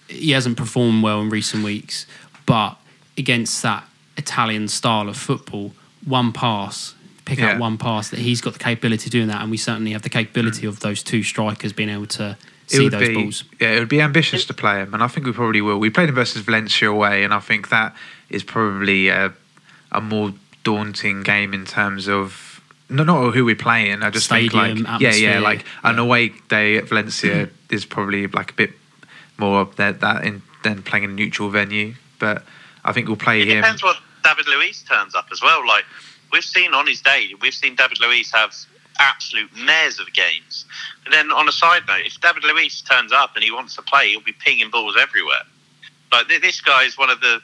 he 0.08 0.32
hasn't 0.32 0.58
performed 0.58 1.04
well 1.04 1.22
in 1.22 1.30
recent 1.30 1.64
weeks. 1.64 2.06
But 2.46 2.78
against 3.18 3.62
that 3.64 3.86
Italian 4.18 4.68
style 4.68 5.10
of 5.10 5.18
football, 5.18 5.74
one 6.06 6.32
pass, 6.32 6.96
pick 7.32 7.40
Yeah. 7.40 7.52
out 7.54 7.60
one 7.60 7.78
pass, 7.78 8.10
that 8.10 8.20
he's 8.20 8.42
got 8.42 8.54
the 8.54 8.60
capability 8.60 9.06
of 9.08 9.12
doing 9.12 9.28
that, 9.28 9.42
and 9.42 9.50
we 9.50 9.58
certainly 9.58 9.92
have 9.94 10.02
the 10.02 10.10
capability 10.10 10.66
of 10.68 10.80
those 10.82 11.02
two 11.04 11.24
strikers 11.24 11.72
being 11.74 11.90
able 11.90 12.06
to 12.08 12.38
It 12.68 12.72
see 12.76 12.84
would 12.84 12.94
those 12.94 13.08
be 13.08 13.14
balls. 13.16 13.44
yeah, 13.60 13.72
it 13.72 13.80
would 13.80 13.88
be 13.90 14.02
ambitious 14.02 14.46
to 14.46 14.54
play 14.54 14.82
him, 14.82 14.94
and 14.94 15.02
I 15.02 15.08
think 15.08 15.26
we 15.26 15.32
probably 15.32 15.62
will. 15.62 15.80
We 15.80 15.90
played 15.90 16.10
him 16.10 16.16
versus 16.16 16.42
Valencia 16.44 16.90
away, 16.90 17.24
and 17.24 17.34
I 17.34 17.40
think 17.40 17.70
that 17.70 17.96
is 18.30 18.44
probably 18.44 19.08
a, 19.10 19.34
a 19.92 20.02
more 20.02 20.34
daunting 20.64 21.24
game 21.24 21.54
in 21.54 21.66
terms 21.66 22.08
of 22.08 22.62
no, 22.90 23.04
not 23.04 23.34
who 23.34 23.46
we're 23.46 23.56
playing. 23.56 24.04
I 24.04 24.10
just 24.10 24.28
think 24.30 24.54
like 24.54 24.78
yeah, 24.78 24.84
yeah, 25.00 25.08
atmosphere, 25.10 25.40
like 25.40 25.66
an 25.84 25.96
yeah. 25.96 26.02
away 26.02 26.30
day 26.50 26.76
at 26.78 26.88
Valencia 26.90 27.50
is 27.70 27.86
probably 27.86 28.28
like 28.28 28.52
a 28.52 28.54
bit 28.56 28.72
more 29.38 29.62
of 29.62 29.76
that 29.78 30.02
that 30.02 30.26
in, 30.26 30.42
than 30.64 30.84
playing 30.84 31.06
in 31.06 31.10
a 31.12 31.14
neutral 31.14 31.50
venue. 31.50 31.96
But 32.20 32.44
I 32.84 32.92
think 32.92 33.08
we'll 33.08 33.16
play 33.18 33.42
It 33.42 33.48
him. 33.48 33.62
depends 33.62 33.82
what 33.82 33.98
David 34.24 34.46
Luiz 34.48 34.84
turns 34.84 35.16
up 35.16 35.28
as 35.32 35.42
well. 35.42 35.66
Like 35.66 35.86
we've 36.32 36.44
seen 36.44 36.74
on 36.74 36.88
his 36.88 37.02
day, 37.02 37.34
we've 37.42 37.54
seen 37.54 37.76
David 37.76 38.00
Luiz 38.00 38.32
have 38.32 38.54
absolute 39.00 39.50
mares 39.56 40.00
of 40.00 40.12
games. 40.14 40.66
And 41.06 41.14
then 41.14 41.32
on 41.32 41.48
a 41.48 41.52
side 41.52 41.84
note, 41.88 42.06
if 42.06 42.20
David 42.22 42.44
Luiz 42.44 42.82
turns 42.82 43.12
up 43.12 43.36
and 43.36 43.44
he 43.44 43.52
wants 43.52 43.76
to 43.76 43.82
play, 43.82 44.10
he'll 44.10 44.22
be 44.22 44.34
pinging 44.34 44.70
balls 44.70 44.96
everywhere. 45.00 45.44
Like 46.12 46.28
th- 46.28 46.42
this 46.42 46.62
guy 46.62 46.84
is 46.84 46.98
one 46.98 47.10
of 47.10 47.22
the 47.22 47.42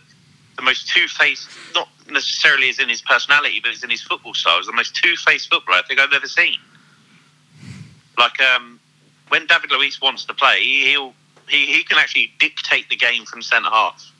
the 0.55 0.63
most 0.63 0.89
two-faced, 0.89 1.47
not 1.75 1.87
necessarily 2.09 2.67
as 2.69 2.79
in 2.79 2.89
his 2.89 3.03
personality, 3.03 3.59
but 3.61 3.71
as 3.71 3.83
in 3.83 3.91
his 3.91 4.01
football 4.01 4.33
style, 4.33 4.59
is 4.59 4.65
the 4.65 4.73
most 4.73 4.95
two-faced 4.95 5.51
footballer 5.51 5.77
I 5.77 5.81
think 5.83 5.99
I've 5.99 6.13
ever 6.13 6.27
seen. 6.27 6.57
Like 8.17 8.41
um, 8.41 8.79
when 9.29 9.45
David 9.45 9.69
Luiz 9.69 10.01
wants 10.01 10.25
to 10.25 10.33
play, 10.33 10.63
he, 10.63 10.87
he'll 10.87 11.13
he, 11.47 11.67
he 11.67 11.83
can 11.83 11.99
actually 11.99 12.33
dictate 12.39 12.89
the 12.89 12.95
game 12.95 13.25
from 13.25 13.43
centre 13.43 13.69
half. 13.69 14.11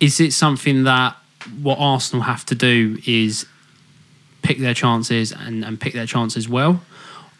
is 0.00 0.20
it 0.20 0.32
something 0.32 0.84
that 0.84 1.16
what 1.62 1.78
Arsenal 1.78 2.22
have 2.24 2.44
to 2.46 2.54
do 2.54 2.98
is 3.06 3.46
pick 4.42 4.58
their 4.58 4.74
chances 4.74 5.32
and, 5.32 5.64
and 5.64 5.80
pick 5.80 5.92
their 5.92 6.06
chances 6.06 6.48
well, 6.48 6.82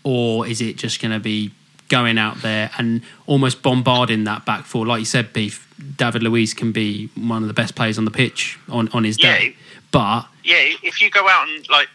or 0.04 0.46
is 0.46 0.60
it 0.60 0.76
just 0.76 1.00
going 1.00 1.12
to 1.12 1.20
be 1.20 1.52
going 1.88 2.18
out 2.18 2.42
there 2.42 2.70
and 2.78 3.02
almost 3.26 3.62
bombarding 3.62 4.24
that 4.24 4.44
back 4.44 4.64
four? 4.64 4.86
Like 4.86 5.00
you 5.00 5.04
said, 5.04 5.32
Beef, 5.32 5.72
David 5.96 6.22
Luiz 6.22 6.52
can 6.54 6.72
be 6.72 7.08
one 7.16 7.42
of 7.42 7.48
the 7.48 7.54
best 7.54 7.74
players 7.74 7.98
on 7.98 8.04
the 8.04 8.10
pitch 8.10 8.58
on, 8.68 8.88
on 8.92 9.04
his 9.04 9.18
Yeah. 9.18 9.38
day, 9.38 9.56
but 9.92 10.26
Yeah, 10.42 10.56
if 10.82 11.00
you 11.00 11.10
go 11.10 11.28
out 11.28 11.48
and 11.48 11.68
like, 11.68 11.88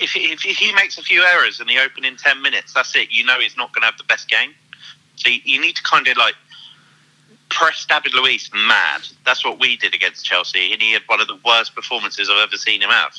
if, 0.00 0.14
if 0.16 0.40
he 0.56 0.72
makes 0.74 0.98
a 0.98 1.02
few 1.02 1.22
errors 1.22 1.60
in 1.60 1.66
the 1.66 1.78
opening 1.78 2.16
ten 2.16 2.40
minutes, 2.42 2.72
that's 2.72 2.94
it. 2.96 3.10
You 3.10 3.24
know 3.24 3.38
he's 3.40 3.56
not 3.56 3.72
going 3.72 3.82
to 3.82 3.86
have 3.86 3.98
the 3.98 4.04
best 4.04 4.28
game. 4.28 4.54
So 5.16 5.28
you, 5.28 5.40
you 5.44 5.60
need 5.60 5.74
to 5.76 5.82
kind 5.82 6.06
of 6.06 6.16
like 6.16 6.34
press 7.58 7.84
David 7.84 8.14
Luiz 8.14 8.50
mad. 8.54 9.02
That's 9.24 9.44
what 9.44 9.58
we 9.58 9.76
did 9.76 9.94
against 9.94 10.24
Chelsea, 10.24 10.72
and 10.72 10.80
he 10.80 10.92
had 10.92 11.02
one 11.06 11.20
of 11.20 11.26
the 11.26 11.38
worst 11.44 11.74
performances 11.74 12.30
I've 12.30 12.46
ever 12.46 12.56
seen 12.56 12.80
him 12.82 12.90
have. 12.90 13.14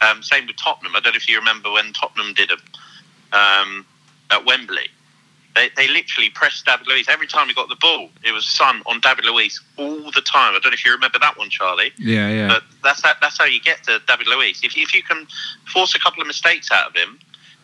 Um, 0.00 0.22
same 0.22 0.46
with 0.46 0.56
Tottenham. 0.56 0.96
I 0.96 1.00
don't 1.00 1.12
know 1.12 1.16
if 1.16 1.28
you 1.28 1.38
remember 1.38 1.70
when 1.70 1.92
Tottenham 1.92 2.34
did 2.34 2.50
a 2.50 3.36
um, 3.36 3.84
at 4.30 4.44
Wembley. 4.44 4.88
They, 5.54 5.68
they 5.76 5.86
literally 5.88 6.30
pressed 6.30 6.66
David 6.66 6.88
Luiz 6.88 7.08
every 7.08 7.28
time 7.28 7.46
he 7.46 7.54
got 7.54 7.68
the 7.68 7.76
ball. 7.80 8.08
It 8.24 8.32
was 8.32 8.44
Son 8.46 8.82
on 8.86 9.00
David 9.00 9.24
Luiz 9.24 9.60
all 9.76 10.10
the 10.10 10.20
time. 10.22 10.54
I 10.54 10.58
don't 10.60 10.66
know 10.66 10.72
if 10.72 10.84
you 10.84 10.92
remember 10.92 11.18
that 11.20 11.38
one, 11.38 11.48
Charlie. 11.50 11.92
Yeah, 11.96 12.28
yeah. 12.30 12.48
But 12.48 12.62
that's 12.82 13.02
how, 13.02 13.12
that's 13.20 13.38
how 13.38 13.44
you 13.44 13.60
get 13.60 13.82
to 13.84 14.00
David 14.08 14.26
Luiz. 14.26 14.60
If, 14.64 14.76
if 14.76 14.92
you 14.94 15.02
can 15.02 15.26
force 15.72 15.94
a 15.94 16.00
couple 16.00 16.20
of 16.22 16.26
mistakes 16.26 16.72
out 16.72 16.88
of 16.88 16.96
him, 16.96 17.20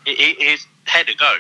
i 0.07 0.11
i 0.11 0.45
his 0.45 0.67
head 0.85 1.09
a 1.09 1.15
go. 1.15 1.39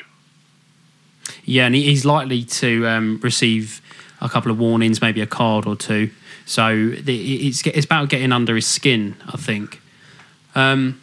Yeah, 1.45 1.67
and 1.67 1.75
he- 1.75 1.85
he's 1.85 2.05
likely 2.05 2.43
to 2.45 2.87
um, 2.89 3.21
receive 3.23 3.80
a 4.21 4.29
couple 4.29 4.51
of 4.51 4.59
warnings, 4.59 5.01
maybe 5.01 5.21
a 5.21 5.27
card 5.27 5.67
or 5.67 5.77
two. 5.77 6.11
So 6.47 6.91
the, 6.91 7.47
it's 7.49 7.67
it's 7.67 7.85
about 7.87 8.09
getting 8.09 8.33
under 8.33 8.55
his 8.55 8.67
skin, 8.67 9.17
I 9.27 9.37
think. 9.37 9.81
Um, 10.55 11.01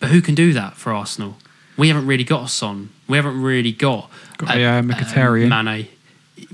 but 0.00 0.10
who 0.10 0.20
can 0.20 0.34
do 0.34 0.52
that 0.52 0.76
for 0.76 0.92
Arsenal? 0.92 1.36
We 1.76 1.88
haven't 1.88 2.06
really 2.06 2.24
got 2.24 2.44
a 2.44 2.48
Son. 2.48 2.90
We 3.08 3.16
haven't 3.18 3.40
really 3.42 3.72
got, 3.72 4.10
Got 4.38 4.56
a, 4.56 4.64
uh, 4.64 4.82
Mkhitaryan. 4.82 5.48
Mane. 5.48 5.88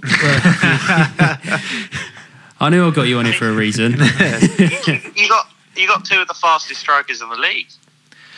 I 2.61 2.69
knew 2.71 2.87
I 2.87 2.91
got 2.91 3.03
you 3.09 3.19
on 3.19 3.27
it 3.27 3.35
for 3.35 3.49
a 3.49 3.53
reason. 3.53 3.93
you 5.17 5.29
got 5.29 5.49
you 5.77 5.87
got 5.87 6.05
two 6.05 6.21
of 6.21 6.29
the 6.29 6.35
fastest 6.35 6.81
strikers 6.81 7.21
in 7.23 7.29
the 7.29 7.37
league. 7.37 7.69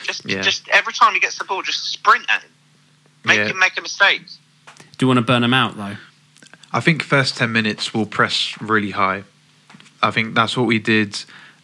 Just 0.05 0.25
Yeah. 0.25 0.41
just 0.43 0.69
every 0.69 0.93
time 0.93 1.13
he 1.15 1.21
gets 1.21 1.39
the 1.39 1.45
ball, 1.45 1.63
just 1.63 1.85
sprint 1.93 2.25
at 2.29 2.43
him. 2.43 2.51
Make 3.25 3.39
Yeah. 3.39 3.47
him 3.49 3.59
make 3.59 3.77
a 3.77 3.83
mistake. 3.83 4.23
Do 4.97 5.05
you 5.05 5.09
want 5.09 5.19
to 5.19 5.23
burn 5.23 5.43
him 5.45 5.55
out 5.55 5.77
though? 5.77 5.97
I 6.75 6.81
think 6.81 7.05
first 7.05 7.37
ten 7.37 7.53
minutes 7.53 7.95
we'll 7.95 8.05
press 8.05 8.61
really 8.61 8.91
high. 8.91 9.23
I 10.03 10.11
think 10.11 10.35
that's 10.35 10.57
what 10.57 10.67
we 10.67 10.81
did 10.81 11.17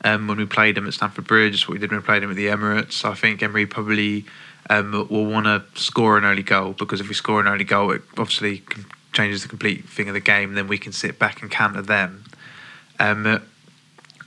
um, 0.05 0.29
when 0.29 0.39
we 0.39 0.47
played 0.47 0.79
him 0.79 0.87
at 0.87 0.95
Stamford 0.95 1.27
Bridge. 1.27 1.67
What 1.67 1.75
we 1.75 1.81
did 1.81 1.91
when 1.91 1.99
we 1.99 2.07
played 2.07 2.23
him 2.23 2.31
at 2.31 2.37
the 2.37 2.47
Emirates. 2.47 3.05
I 3.05 3.15
think 3.15 3.43
Emery 3.43 3.67
probably 3.67 4.25
um, 4.71 4.93
will 5.11 5.27
want 5.27 5.47
to 5.47 5.65
score 5.75 6.17
an 6.17 6.25
early 6.25 6.45
goal 6.45 6.75
because 6.75 7.01
if 7.01 7.09
we 7.09 7.15
score 7.15 7.41
an 7.41 7.49
early 7.49 7.65
goal, 7.65 7.91
it 7.91 8.03
obviously 8.17 8.63
changes 9.13 9.43
the 9.43 9.49
complete 9.49 9.85
thing 9.89 10.07
of 10.07 10.15
the 10.15 10.21
game. 10.21 10.55
Then 10.55 10.69
we 10.69 10.79
can 10.79 10.93
sit 10.93 11.19
back 11.19 11.43
and 11.43 11.51
counter 11.51 11.83
them. 11.83 12.23
Um, 13.01 13.43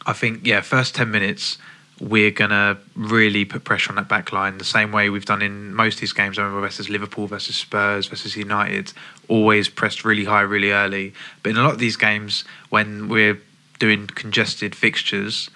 I 0.05 0.11
think 0.11 0.45
yeah, 0.45 0.59
first 0.59 0.95
ten 0.95 1.09
minutes 1.09 1.59
we're 1.99 2.31
gonna 2.31 2.77
really 2.95 3.45
put 3.45 3.63
pressure 3.63 3.91
on 3.91 3.95
that 3.95 4.09
back 4.09 4.31
line 4.31 4.57
the 4.57 4.63
same 4.63 4.91
way 4.91 5.09
we've 5.09 5.25
done 5.25 5.41
in 5.41 5.73
most 5.73 5.95
of 5.95 6.01
these 6.01 6.13
games. 6.13 6.37
I 6.37 6.41
remember 6.41 6.61
versus 6.61 6.89
Liverpool, 6.89 7.27
versus 7.27 7.55
Spurs, 7.55 8.07
versus 8.07 8.35
United, 8.35 8.93
always 9.27 9.69
pressed 9.69 10.03
really 10.03 10.25
high, 10.25 10.41
really 10.41 10.71
early. 10.71 11.13
But 11.41 11.51
in 11.51 11.57
a 11.57 11.63
lot 11.63 11.73
of 11.73 11.79
these 11.79 11.95
games, 11.95 12.43
when 12.69 13.07
we're 13.09 13.39
doing 13.79 14.07
congested 14.07 14.75
fixtures, 14.75 15.49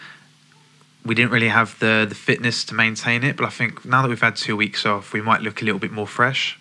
we 1.06 1.16
didn't 1.16 1.32
really 1.32 1.48
have 1.48 1.80
the 1.80 2.06
the 2.08 2.16
fitness 2.16 2.64
to 2.66 2.76
maintain 2.76 3.24
it. 3.24 3.36
But 3.38 3.46
I 3.46 3.50
think 3.50 3.86
now 3.86 4.02
that 4.02 4.10
we've 4.10 4.22
had 4.22 4.36
two 4.36 4.56
weeks 4.56 4.86
off, 4.86 5.14
we 5.14 5.22
might 5.22 5.42
look 5.42 5.62
a 5.62 5.66
little 5.66 5.80
bit 5.80 5.92
more 5.92 6.08
fresh. 6.08 6.60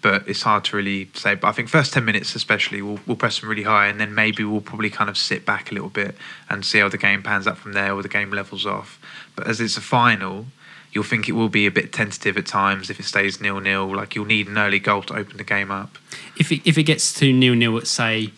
But 0.00 0.28
it's 0.28 0.42
hard 0.42 0.64
to 0.66 0.76
really 0.76 1.10
say. 1.14 1.34
But 1.34 1.48
I 1.48 1.52
think 1.52 1.68
first 1.68 1.92
ten 1.92 2.04
minutes, 2.04 2.34
especially, 2.34 2.82
we'll 2.82 3.00
we'll 3.06 3.16
press 3.16 3.40
them 3.40 3.48
really 3.48 3.64
high, 3.64 3.88
and 3.88 4.00
then 4.00 4.14
maybe 4.14 4.44
we'll 4.44 4.60
probably 4.60 4.90
kind 4.90 5.10
of 5.10 5.18
sit 5.18 5.44
back 5.44 5.70
a 5.70 5.74
little 5.74 5.88
bit 5.88 6.14
and 6.48 6.64
see 6.64 6.78
how 6.78 6.88
the 6.88 6.98
game 6.98 7.22
pans 7.22 7.46
out 7.46 7.58
from 7.58 7.72
there, 7.72 7.92
or 7.92 8.02
the 8.02 8.08
game 8.08 8.30
levels 8.30 8.64
off. 8.64 9.00
But 9.34 9.48
as 9.48 9.60
it's 9.60 9.76
a 9.76 9.80
final, 9.80 10.46
you'll 10.92 11.04
think 11.04 11.28
it 11.28 11.32
will 11.32 11.48
be 11.48 11.66
a 11.66 11.70
bit 11.70 11.92
tentative 11.92 12.36
at 12.36 12.46
times 12.46 12.90
if 12.90 13.00
it 13.00 13.04
stays 13.04 13.40
nil 13.40 13.60
nil. 13.60 13.94
Like 13.94 14.14
you'll 14.14 14.24
need 14.24 14.46
an 14.46 14.56
early 14.56 14.78
goal 14.78 15.02
to 15.02 15.16
open 15.16 15.36
the 15.36 15.44
game 15.44 15.70
up. 15.70 15.98
if 16.38 16.52
it, 16.52 16.60
if 16.64 16.78
it 16.78 16.84
gets 16.84 17.12
to 17.14 17.32
nil 17.32 17.54
nil 17.54 17.76
at 17.76 17.86
say 17.88 18.32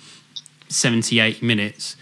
78 0.68 1.42
minutes, 1.42 1.96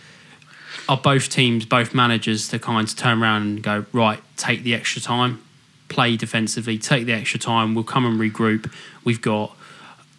are 0.88 0.96
both 0.96 1.28
teams, 1.28 1.66
both 1.66 1.94
managers, 1.94 2.48
to 2.48 2.58
kind 2.58 2.88
of 2.88 2.96
turn 2.96 3.22
around 3.22 3.42
and 3.42 3.62
go 3.62 3.84
right, 3.92 4.20
take 4.36 4.62
the 4.62 4.74
extra 4.74 5.02
time, 5.02 5.42
play 5.88 6.16
defensively, 6.16 6.78
take 6.78 7.06
the 7.06 7.12
extra 7.12 7.38
time. 7.40 7.74
We'll 7.74 7.84
come 7.84 8.04
and 8.06 8.18
regroup. 8.20 8.70
We've 9.04 9.20
got. 9.22 9.56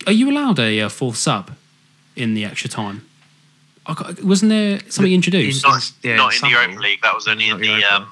Are 0.07 0.13
you 0.13 0.29
allowed 0.31 0.59
a, 0.59 0.81
uh 0.81 0.89
fourth 0.89 1.17
sub 1.17 1.51
in 2.15 2.33
the 2.33 2.45
extra 2.45 2.69
time? 2.69 3.05
I 3.85 3.93
got- 3.93 4.21
Wasn't 4.23 4.49
there 4.49 4.79
something 4.89 5.13
introduced? 5.13 5.65
In- 5.65 5.71
Not, 5.71 5.91
yeah, 6.03 6.15
not 6.15 6.23
in 6.23 6.25
in 6.25 6.29
the 6.29 6.37
some 6.39 6.49
Europa. 6.51 6.81
League. 6.81 7.01
That 7.01 7.15
was 7.15 7.27
only 7.27 7.49
Not 7.49 7.55
in 7.55 7.61
the 7.79 7.83
um, 7.95 8.07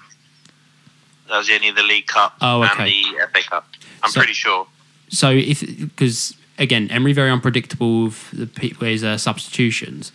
that 1.30 1.38
was 1.38 1.50
only 1.50 1.68
in 1.68 1.76
the 1.76 1.84
League 1.84 2.08
Cup 2.08 2.36
Oh, 2.42 2.64
okay. 2.64 2.84
and 2.84 2.88
the 3.32 3.40
FA 3.42 3.48
Cup. 3.50 3.68
I'm 4.04 4.10
So- 4.12 4.20
pretty 4.20 4.34
sure. 4.34 4.68
So 5.10 5.30
if 5.32 5.62
because 5.62 6.36
again, 6.58 6.90
Emery 6.92 7.14
very 7.14 7.30
unpredictable 7.32 8.06
with 8.06 8.32
the 8.32 8.48
people 8.48 8.88
his 8.88 9.04
uh, 9.04 9.18
substitutions. 9.18 10.12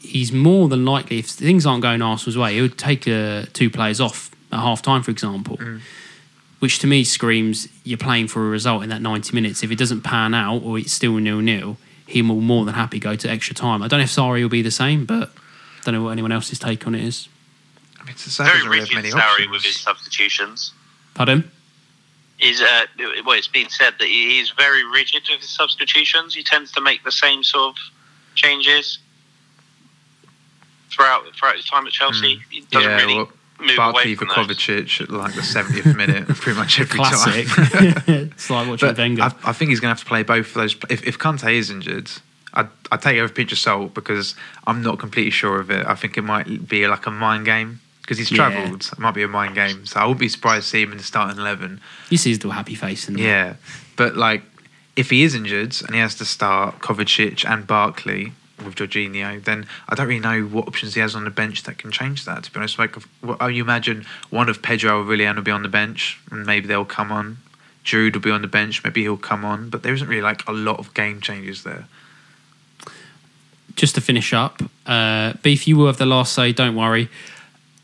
He's 0.00 0.30
more 0.32 0.68
than 0.68 0.84
likely 0.84 1.18
if 1.18 1.26
things 1.26 1.66
aren't 1.66 1.82
going 1.82 2.00
Arsenal's 2.00 2.36
way, 2.38 2.54
he 2.54 2.60
would 2.62 2.78
take 2.78 3.08
uh, 3.08 3.46
two 3.52 3.70
players 3.70 4.00
off 4.00 4.30
at 4.52 4.60
half 4.60 4.80
time, 4.82 5.02
for 5.02 5.10
example. 5.10 5.58
Which 6.58 6.78
to 6.80 6.86
me 6.86 7.04
screams 7.04 7.68
you're 7.84 7.98
playing 7.98 8.28
for 8.28 8.46
a 8.46 8.48
result 8.48 8.82
in 8.82 8.88
that 8.88 9.02
90 9.02 9.34
minutes. 9.34 9.62
If 9.62 9.70
it 9.70 9.78
doesn't 9.78 10.02
pan 10.02 10.34
out 10.34 10.62
or 10.62 10.78
it's 10.78 10.92
still 10.92 11.16
nil 11.16 11.40
nil, 11.40 11.76
he 12.06 12.22
will 12.22 12.40
more 12.40 12.64
than 12.64 12.74
happy 12.74 12.98
go 12.98 13.16
to 13.16 13.28
extra 13.28 13.54
time. 13.54 13.82
I 13.82 13.88
don't 13.88 13.98
know 13.98 14.04
if 14.04 14.10
Sarri 14.10 14.42
will 14.42 14.48
be 14.48 14.62
the 14.62 14.70
same, 14.70 15.04
but 15.04 15.28
I 15.28 15.82
don't 15.84 15.94
know 15.94 16.02
what 16.04 16.10
anyone 16.10 16.32
else's 16.32 16.58
take 16.58 16.86
on 16.86 16.94
it 16.94 17.04
is. 17.04 17.28
I 18.00 18.04
mean, 18.04 18.14
Very 18.16 18.48
doesn't 18.48 18.68
really 18.68 18.80
rigid 18.80 19.14
many 19.14 19.48
with 19.48 19.62
his 19.62 19.78
substitutions. 19.80 20.72
Pardon? 21.14 21.50
Is 22.38 22.60
uh, 22.60 22.84
well, 23.24 23.36
it's 23.36 23.48
been 23.48 23.70
said 23.70 23.94
that 23.98 24.08
he's 24.08 24.50
very 24.50 24.84
rigid 24.84 25.22
with 25.30 25.40
his 25.40 25.48
substitutions. 25.48 26.34
He 26.34 26.42
tends 26.42 26.70
to 26.72 26.80
make 26.80 27.02
the 27.02 27.10
same 27.10 27.42
sort 27.42 27.70
of 27.70 27.76
changes 28.34 28.98
throughout 30.90 31.24
throughout 31.34 31.56
his 31.56 31.64
time 31.64 31.86
at 31.86 31.92
Chelsea. 31.92 32.42
He 32.50 32.60
doesn't 32.70 32.90
yeah, 32.90 32.96
really 32.96 33.14
well, 33.16 33.30
move 33.60 33.76
Barkley 33.76 34.14
for. 34.14 34.26
Kovacic 34.26 35.00
at 35.00 35.10
like 35.10 35.34
the 35.34 35.40
70th 35.40 35.96
minute, 35.96 36.26
pretty 36.40 36.58
much 36.58 36.80
every 36.80 36.98
Classic. 36.98 37.46
time. 37.46 38.04
it's 38.32 38.50
like 38.50 38.68
watching 38.68 38.88
But 38.88 38.98
Wenger. 38.98 39.22
I, 39.22 39.32
I 39.44 39.52
think 39.52 39.70
he's 39.70 39.80
going 39.80 39.88
to 39.94 39.96
have 39.96 40.00
to 40.00 40.06
play 40.06 40.22
both 40.22 40.48
of 40.48 40.54
those. 40.54 40.76
If, 40.90 41.06
if 41.06 41.18
Kante 41.18 41.52
is 41.52 41.70
injured, 41.70 42.10
I 42.54 42.66
I 42.90 42.96
take 42.96 43.16
it 43.16 43.22
with 43.22 43.30
a 43.32 43.34
pinch 43.34 43.52
of 43.52 43.58
salt 43.58 43.94
because 43.94 44.34
I'm 44.66 44.82
not 44.82 44.98
completely 44.98 45.30
sure 45.30 45.58
of 45.60 45.70
it. 45.70 45.84
I 45.86 45.94
think 45.94 46.16
it 46.16 46.22
might 46.22 46.68
be 46.68 46.86
like 46.86 47.06
a 47.06 47.10
mind 47.10 47.44
game 47.44 47.80
because 48.02 48.18
he's 48.18 48.30
Yeah. 48.30 48.48
travelled. 48.50 48.88
It 48.92 48.98
might 48.98 49.14
be 49.14 49.22
a 49.22 49.28
mind 49.28 49.54
game, 49.54 49.84
so 49.86 50.00
I 50.00 50.04
wouldn't 50.04 50.20
be 50.20 50.28
surprised 50.28 50.64
to 50.64 50.70
see 50.70 50.82
him 50.82 50.92
in 50.92 50.98
the 50.98 51.04
starting 51.04 51.38
eleven. 51.38 51.80
you 52.10 52.16
see 52.18 52.30
his 52.30 52.38
little 52.38 52.52
happy 52.52 52.74
face 52.74 53.08
in. 53.08 53.18
Yeah, 53.18 53.54
but 53.96 54.16
like 54.16 54.42
if 54.96 55.10
he 55.10 55.22
is 55.24 55.34
injured 55.34 55.76
and 55.84 55.94
he 55.94 56.00
has 56.00 56.14
to 56.14 56.24
start 56.24 56.78
Kovacic 56.78 57.44
and 57.44 57.66
Barkley 57.66 58.32
with 58.64 58.74
Jorginho, 58.76 59.42
then 59.44 59.66
I 59.88 59.94
don't 59.94 60.08
really 60.08 60.20
know 60.20 60.42
what 60.44 60.66
options 60.66 60.94
he 60.94 61.00
has 61.00 61.14
on 61.14 61.24
the 61.24 61.30
bench 61.30 61.64
that 61.64 61.76
can 61.78 61.90
change 61.90 62.24
that. 62.24 62.44
To 62.44 62.50
be 62.52 62.58
honest, 62.58 62.78
like 62.78 62.96
what- 63.20 63.40
I 63.40 63.50
imagine 63.50 64.06
one 64.30 64.48
of 64.48 64.62
Pedro 64.62 65.00
or 65.00 65.04
Willian 65.04 65.36
will 65.36 65.42
be 65.42 65.50
on 65.50 65.62
the 65.62 65.68
bench, 65.68 66.18
and 66.30 66.46
maybe 66.46 66.66
they'll 66.66 66.84
come 66.86 67.12
on. 67.12 67.38
Giroud 67.84 68.14
will 68.14 68.20
be 68.20 68.30
on 68.30 68.42
the 68.42 68.48
bench, 68.48 68.82
maybe 68.82 69.02
he'll 69.02 69.16
come 69.16 69.44
on, 69.44 69.68
but 69.68 69.82
there 69.82 69.94
isn't 69.94 70.08
really 70.08 70.22
like 70.22 70.46
a 70.48 70.52
lot 70.52 70.78
of 70.78 70.92
game 70.94 71.20
changes 71.20 71.62
there. 71.62 71.84
just 73.76 73.94
to 73.94 74.00
finish 74.00 74.32
up, 74.32 74.62
uh, 74.86 75.34
Beef, 75.42 75.68
you 75.68 75.76
will 75.76 75.86
have 75.86 75.98
the 75.98 76.06
last 76.06 76.32
say, 76.32 76.50
don't 76.50 76.74
worry. 76.74 77.10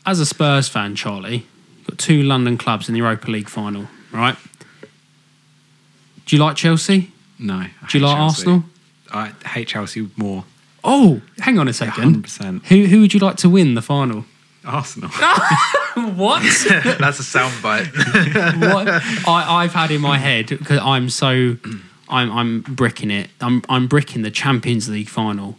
As 0.07 0.19
a 0.19 0.25
Spurs 0.25 0.67
fan, 0.67 0.95
Charlie, 0.95 1.45
you've 1.77 1.87
got 1.87 1.99
two 1.99 2.23
London 2.23 2.57
clubs 2.57 2.89
in 2.89 2.93
the 2.93 2.97
Europa 2.97 3.29
League 3.29 3.47
final, 3.47 3.87
right? 4.11 4.35
Do 6.25 6.35
you 6.35 6.41
like 6.41 6.55
Chelsea? 6.55 7.11
No. 7.37 7.57
I 7.57 7.69
Do 7.87 7.99
you 7.99 8.03
like 8.05 8.15
Chelsea. 8.17 8.41
Arsenal? 8.49 8.63
I 9.11 9.33
hate 9.47 9.67
Chelsea 9.67 10.09
more. 10.17 10.45
Oh, 10.83 11.21
hang 11.39 11.57
on 11.59 11.67
a 11.67 11.73
second. 11.73 12.23
100%. 12.25 12.65
Who, 12.65 12.85
who 12.85 13.01
would 13.01 13.13
you 13.13 13.19
like 13.19 13.37
to 13.37 13.49
win 13.49 13.75
the 13.75 13.81
final? 13.81 14.25
Arsenal. 14.65 15.09
what? 16.15 16.41
That's 16.99 17.19
a 17.19 17.23
soundbite. 17.23 17.87
what 18.73 18.87
I, 19.27 19.63
I've 19.63 19.73
had 19.73 19.91
in 19.91 20.01
my 20.01 20.17
head 20.17 20.47
because 20.47 20.79
I'm 20.79 21.09
so 21.09 21.57
I'm 22.09 22.31
I'm 22.31 22.61
bricking 22.61 23.11
it. 23.11 23.29
I'm 23.41 23.61
I'm 23.69 23.87
bricking 23.87 24.21
the 24.23 24.31
Champions 24.31 24.89
League 24.89 25.09
final. 25.09 25.57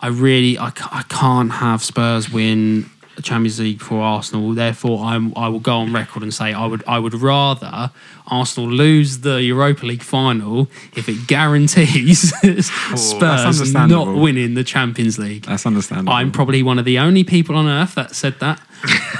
I 0.00 0.08
really 0.08 0.58
I, 0.58 0.70
ca- 0.70 0.90
I 0.92 1.02
can't 1.04 1.52
have 1.52 1.82
Spurs 1.82 2.30
win 2.30 2.90
the 3.16 3.22
Champions 3.22 3.58
League 3.58 3.80
for 3.80 4.00
Arsenal. 4.00 4.52
Therefore, 4.52 5.04
I'm 5.04 5.36
I 5.36 5.48
will 5.48 5.58
go 5.60 5.76
on 5.76 5.92
record 5.92 6.22
and 6.22 6.32
say 6.32 6.52
I 6.52 6.66
would 6.66 6.84
I 6.86 6.98
would 6.98 7.14
rather 7.14 7.90
Arsenal 8.28 8.70
lose 8.70 9.20
the 9.20 9.42
Europa 9.42 9.86
League 9.86 10.02
final 10.02 10.68
if 10.94 11.08
it 11.08 11.26
guarantees 11.26 12.32
Spurs 12.94 13.74
not 13.74 14.14
winning 14.14 14.54
the 14.54 14.64
Champions 14.64 15.18
League. 15.18 15.46
That's 15.46 15.66
understandable. 15.66 16.12
I'm 16.12 16.30
probably 16.30 16.62
one 16.62 16.78
of 16.78 16.84
the 16.84 16.98
only 16.98 17.24
people 17.24 17.56
on 17.56 17.66
earth 17.66 17.94
that 17.94 18.14
said 18.14 18.38
that. 18.40 18.60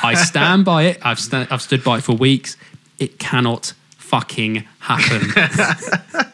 I 0.02 0.14
stand 0.14 0.64
by 0.64 0.84
it. 0.84 0.98
I've 1.02 1.18
sta- 1.18 1.46
I've 1.50 1.62
stood 1.62 1.82
by 1.82 1.98
it 1.98 2.02
for 2.02 2.14
weeks. 2.14 2.56
It 2.98 3.18
cannot 3.18 3.72
fucking 3.96 4.64
happen. 4.80 5.32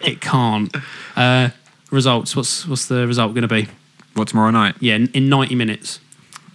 it 0.00 0.20
can't. 0.20 0.74
Uh, 1.16 1.50
results. 1.90 2.34
What's 2.34 2.66
what's 2.66 2.86
the 2.86 3.06
result 3.06 3.34
going 3.34 3.42
to 3.42 3.48
be? 3.48 3.68
What 4.14 4.28
tomorrow 4.28 4.50
night? 4.50 4.74
Yeah, 4.80 4.96
in, 4.96 5.08
in 5.12 5.28
ninety 5.28 5.54
minutes. 5.54 6.00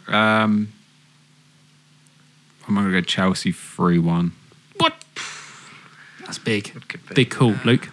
Um, 0.09 0.73
I'm 2.67 2.75
gonna 2.75 2.91
go 2.91 3.01
Chelsea 3.01 3.51
three 3.51 3.99
one. 3.99 4.33
What? 4.77 4.95
That's 6.21 6.37
big. 6.37 6.73
Could 6.87 7.07
be. 7.07 7.15
Big 7.15 7.29
call, 7.29 7.55
Luke. 7.63 7.89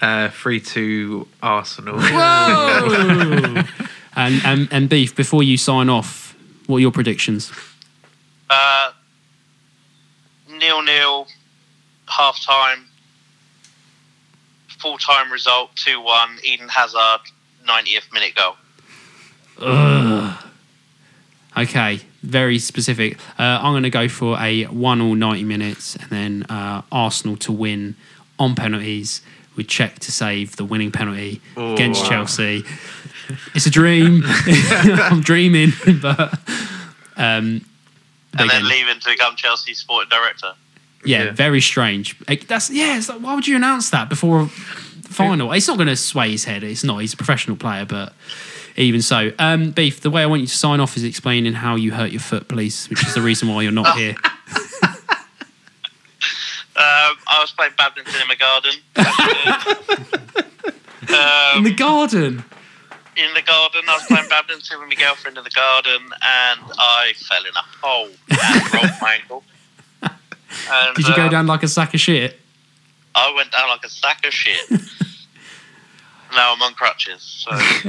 Uh, 0.00 0.30
three 0.30 0.60
two 0.60 1.28
Arsenal. 1.42 1.98
Whoa! 1.98 3.62
and, 4.16 4.40
and 4.44 4.68
and 4.70 4.88
beef. 4.88 5.14
Before 5.14 5.42
you 5.42 5.56
sign 5.56 5.88
off, 5.88 6.36
what 6.66 6.78
are 6.78 6.80
your 6.80 6.92
predictions? 6.92 7.52
Uh, 8.48 8.92
nil 10.48 10.82
nil, 10.82 11.26
half 12.08 12.44
time, 12.44 12.86
full 14.78 14.98
time 14.98 15.30
result 15.30 15.70
2 15.76 16.00
1. 16.00 16.38
Eden 16.44 16.68
Hazard, 16.68 17.20
90th 17.66 18.12
minute 18.12 18.34
goal. 18.34 18.56
Okay, 21.62 22.00
very 22.22 22.58
specific. 22.58 23.18
Uh, 23.38 23.42
I'm 23.62 23.72
going 23.72 23.82
to 23.84 23.90
go 23.90 24.08
for 24.08 24.38
a 24.38 24.64
one 24.64 25.00
all 25.00 25.14
90 25.14 25.44
minutes, 25.44 25.96
and 25.96 26.10
then 26.10 26.42
uh, 26.44 26.82
Arsenal 26.92 27.36
to 27.38 27.52
win 27.52 27.96
on 28.38 28.54
penalties 28.54 29.20
with 29.56 29.66
Cech 29.66 29.98
to 30.00 30.12
save 30.12 30.56
the 30.56 30.64
winning 30.64 30.90
penalty 30.92 31.40
Oh, 31.56 31.74
against 31.74 32.02
wow. 32.04 32.08
Chelsea. 32.10 32.64
It's 33.54 33.66
a 33.66 33.70
dream. 33.70 34.22
I'm 34.26 35.20
dreaming, 35.20 35.72
but 36.00 36.32
um, 37.16 37.64
And 38.38 38.48
then 38.50 38.66
leaving 38.68 39.00
to 39.00 39.10
become 39.10 39.36
Chelsea's 39.36 39.78
sporting 39.78 40.08
director. 40.08 40.52
yeah, 41.04 41.24
Yeah. 41.24 41.32
very 41.32 41.60
strange. 41.60 42.16
Like, 42.28 42.46
That's 42.46 42.70
yeah. 42.70 42.96
It's 42.96 43.08
like, 43.08 43.20
why 43.20 43.34
would 43.34 43.46
you 43.46 43.56
announce 43.56 43.90
that 43.90 44.08
before 44.08 44.42
a 44.42 44.46
final? 44.46 45.52
It's 45.52 45.68
not 45.68 45.76
going 45.76 45.88
to 45.88 45.96
sway 45.96 46.30
his 46.30 46.44
head. 46.44 46.62
It's 46.62 46.84
not. 46.84 46.98
He's 46.98 47.12
a 47.12 47.16
professional 47.16 47.56
player, 47.56 47.84
but 47.84 48.12
even 48.80 49.02
so, 49.02 49.32
um, 49.38 49.70
beef. 49.70 50.00
The 50.00 50.10
way 50.10 50.22
I 50.22 50.26
want 50.26 50.40
you 50.40 50.46
to 50.48 50.56
sign 50.56 50.80
off 50.80 50.96
is 50.96 51.04
explaining 51.04 51.52
how 51.52 51.76
you 51.76 51.92
hurt 51.92 52.10
your 52.10 52.20
foot, 52.20 52.48
please, 52.48 52.86
which 52.88 53.06
is 53.06 53.14
the 53.14 53.20
reason 53.22 53.48
why 53.48 53.62
you're 53.62 53.72
not 53.72 53.96
here. 53.96 54.16
Um, 56.76 57.16
I 57.28 57.38
was 57.40 57.50
playing 57.50 57.72
badminton 57.76 58.14
in 58.22 58.26
my 58.26 58.36
garden. 58.36 58.72
um, 61.08 61.58
In 61.58 61.64
the 61.64 61.74
garden. 61.74 62.42
in 63.16 63.34
the 63.34 63.42
garden. 63.42 63.82
I 63.86 63.94
was 63.96 64.04
playing 64.06 64.28
badminton 64.30 64.80
with 64.80 64.88
my 64.88 64.94
girlfriend 64.94 65.36
in 65.36 65.44
the 65.44 65.50
garden, 65.50 66.00
and 66.00 66.60
I 66.78 67.12
fell 67.16 67.42
in 67.44 67.54
a 67.54 67.62
hole 67.86 68.08
and 68.30 68.72
rolled 68.74 68.92
my 69.02 69.12
ankle. 69.20 69.44
And, 70.02 70.96
Did 70.96 71.06
you 71.08 71.16
go 71.16 71.26
uh, 71.26 71.28
down 71.28 71.46
like 71.46 71.62
a 71.62 71.68
sack 71.68 71.92
of 71.92 72.00
shit? 72.00 72.40
I 73.14 73.30
went 73.36 73.52
down 73.52 73.68
like 73.68 73.84
a 73.84 73.90
sack 73.90 74.24
of 74.24 74.32
shit. 74.32 74.66
now 76.34 76.54
I'm 76.54 76.62
on 76.62 76.74
crutches. 76.74 77.22
So 77.22 77.50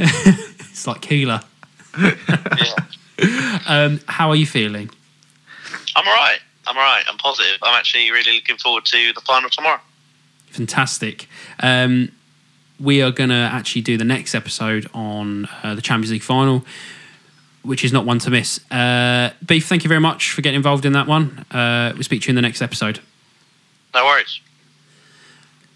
It's 0.71 0.87
like 0.87 1.01
Keeler. 1.01 1.41
yeah, 1.99 3.59
Um, 3.67 3.99
how 4.07 4.29
are 4.29 4.35
you 4.35 4.45
feeling? 4.45 4.89
I'm 5.95 6.07
all 6.07 6.13
right. 6.13 6.39
I'm 6.67 6.77
all 6.77 6.83
right. 6.83 7.03
I'm 7.09 7.17
positive. 7.17 7.57
I'm 7.61 7.75
actually 7.77 8.09
really 8.11 8.33
looking 8.35 8.57
forward 8.57 8.85
to 8.85 9.13
the 9.13 9.21
final 9.21 9.49
tomorrow. 9.49 9.79
Fantastic. 10.51 11.27
Um, 11.59 12.11
we 12.79 13.01
are 13.01 13.11
going 13.11 13.29
to 13.29 13.35
actually 13.35 13.81
do 13.81 13.97
the 13.97 14.03
next 14.05 14.33
episode 14.33 14.89
on 14.93 15.47
uh, 15.63 15.75
the 15.75 15.81
Champions 15.81 16.11
League 16.11 16.23
final, 16.23 16.65
which 17.63 17.83
is 17.83 17.91
not 17.93 18.05
one 18.05 18.19
to 18.19 18.29
miss. 18.29 18.59
Uh, 18.71 19.31
Beef, 19.45 19.67
thank 19.67 19.83
you 19.83 19.87
very 19.87 20.01
much 20.01 20.31
for 20.31 20.41
getting 20.41 20.55
involved 20.57 20.85
in 20.85 20.93
that 20.93 21.07
one. 21.07 21.45
Uh, 21.51 21.91
we'll 21.93 22.03
speak 22.03 22.21
to 22.23 22.27
you 22.27 22.31
in 22.31 22.35
the 22.35 22.41
next 22.41 22.61
episode. 22.61 22.99
No 23.93 24.05
worries. 24.05 24.39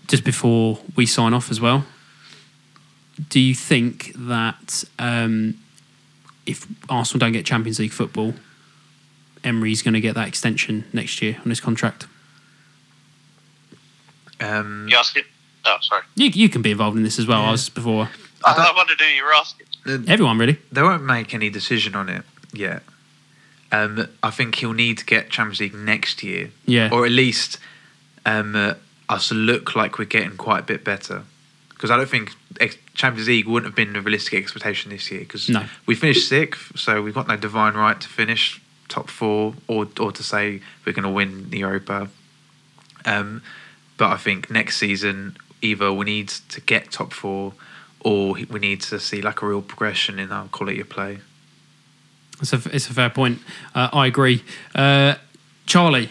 Just 0.07 0.23
before 0.23 0.79
we 0.95 1.05
sign 1.05 1.33
off 1.33 1.51
as 1.51 1.59
well, 1.59 1.85
do 3.29 3.39
you 3.39 3.55
think 3.55 4.11
that 4.15 4.83
um, 4.99 5.57
if 6.45 6.67
Arsenal 6.89 7.19
don't 7.19 7.31
get 7.31 7.45
Champions 7.45 7.79
League 7.79 7.91
football, 7.93 8.33
Emery's 9.43 9.81
going 9.81 9.93
to 9.93 10.01
get 10.01 10.15
that 10.15 10.27
extension 10.27 10.85
next 10.93 11.21
year 11.21 11.37
on 11.43 11.49
his 11.49 11.59
contract? 11.59 12.07
Um, 14.39 14.87
You 14.89 14.97
asking? 14.97 15.23
Oh, 15.65 15.77
sorry. 15.81 16.03
You, 16.15 16.29
you 16.29 16.49
can 16.49 16.61
be 16.61 16.71
involved 16.71 16.97
in 16.97 17.03
this 17.03 17.17
as 17.19 17.25
well. 17.27 17.41
I 17.41 17.51
was 17.51 17.69
before 17.69 18.09
I, 18.43 18.51
I 18.53 18.73
wondered 18.75 18.99
who 18.99 19.07
you 19.07 19.23
were 19.23 19.33
asking. 19.33 19.65
everyone 20.07 20.37
really. 20.37 20.57
they 20.71 20.83
won't 20.83 21.03
make 21.03 21.33
any 21.33 21.49
decision 21.49 21.95
on 21.95 22.09
it 22.09 22.23
yet. 22.53 22.83
Um, 23.71 24.07
I 24.21 24.29
think 24.29 24.55
he'll 24.55 24.73
need 24.73 24.99
to 24.99 25.05
get 25.05 25.29
Champions 25.31 25.59
League 25.59 25.73
next 25.73 26.21
year, 26.21 26.51
Yeah. 26.65 26.89
or 26.91 27.05
at 27.05 27.11
least 27.11 27.57
um, 28.25 28.55
uh, 28.55 28.75
us 29.09 29.31
look 29.31 29.75
like 29.75 29.97
we're 29.97 30.05
getting 30.05 30.37
quite 30.37 30.59
a 30.59 30.63
bit 30.63 30.83
better. 30.83 31.23
Because 31.75 31.91
I 31.91 31.97
don't 31.97 32.09
think 32.09 32.31
ex- 32.59 32.77
Champions 32.93 33.27
League 33.27 33.45
wouldn't 33.47 33.67
have 33.69 33.75
been 33.75 33.95
a 33.95 34.01
realistic 34.01 34.33
expectation 34.41 34.89
this 34.91 35.11
year. 35.11 35.19
Because 35.21 35.47
No. 35.49 35.65
we 35.85 35.93
finished 35.95 36.27
sixth, 36.27 36.79
so 36.79 37.01
we've 37.01 37.13
got 37.13 37.27
no 37.27 37.35
divine 37.37 37.73
right 37.75 37.99
to 37.99 38.07
finish 38.07 38.59
top 38.87 39.09
four 39.09 39.55
or 39.67 39.87
or 39.99 40.11
to 40.11 40.23
say 40.23 40.61
we're 40.85 40.93
going 40.93 41.03
to 41.03 41.09
win 41.09 41.49
the 41.49 41.59
Europa. 41.59 42.09
Um, 43.05 43.41
but 43.97 44.11
I 44.11 44.17
think 44.17 44.49
next 44.49 44.77
season 44.77 45.37
either 45.61 45.91
we 45.91 46.05
need 46.05 46.29
to 46.49 46.61
get 46.61 46.91
top 46.91 47.11
four, 47.13 47.53
or 47.99 48.33
we 48.49 48.59
need 48.59 48.81
to 48.81 48.99
see 48.99 49.21
like 49.21 49.41
a 49.41 49.47
real 49.47 49.61
progression 49.61 50.19
in 50.19 50.31
our 50.31 50.47
quality 50.47 50.79
of 50.79 50.89
play. 50.89 51.19
It's 52.41 52.53
a, 52.53 52.61
it's 52.73 52.89
a 52.89 52.93
fair 52.93 53.09
point. 53.09 53.39
Uh, 53.73 53.89
I 53.93 54.07
agree. 54.07 54.43
Uh, 54.73 55.15
Charlie, 55.65 56.09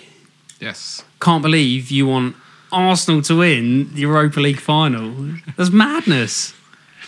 Yes. 0.61 1.05
can't 1.21 1.43
believe 1.43 1.91
you 1.91 2.07
want 2.07 2.37
Arsenal 2.75 3.23
to 3.23 3.39
win 3.39 3.93
the 3.95 4.03
Europa 4.03 4.41
League 4.41 4.61
final. 4.61 5.13
That's 5.57 5.71
madness. 5.71 6.55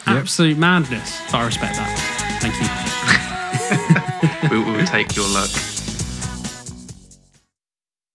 Yep. 0.07 0.17
Absolute 0.17 0.57
madness. 0.57 1.21
But 1.27 1.39
I 1.39 1.47
respect 1.47 1.77
that. 1.77 2.39
Thank 2.41 2.55
you. 4.51 4.57
we, 4.57 4.65
we 4.73 4.79
will 4.79 4.87
take 4.87 5.17
your 5.17 5.29
luck. 5.29 5.51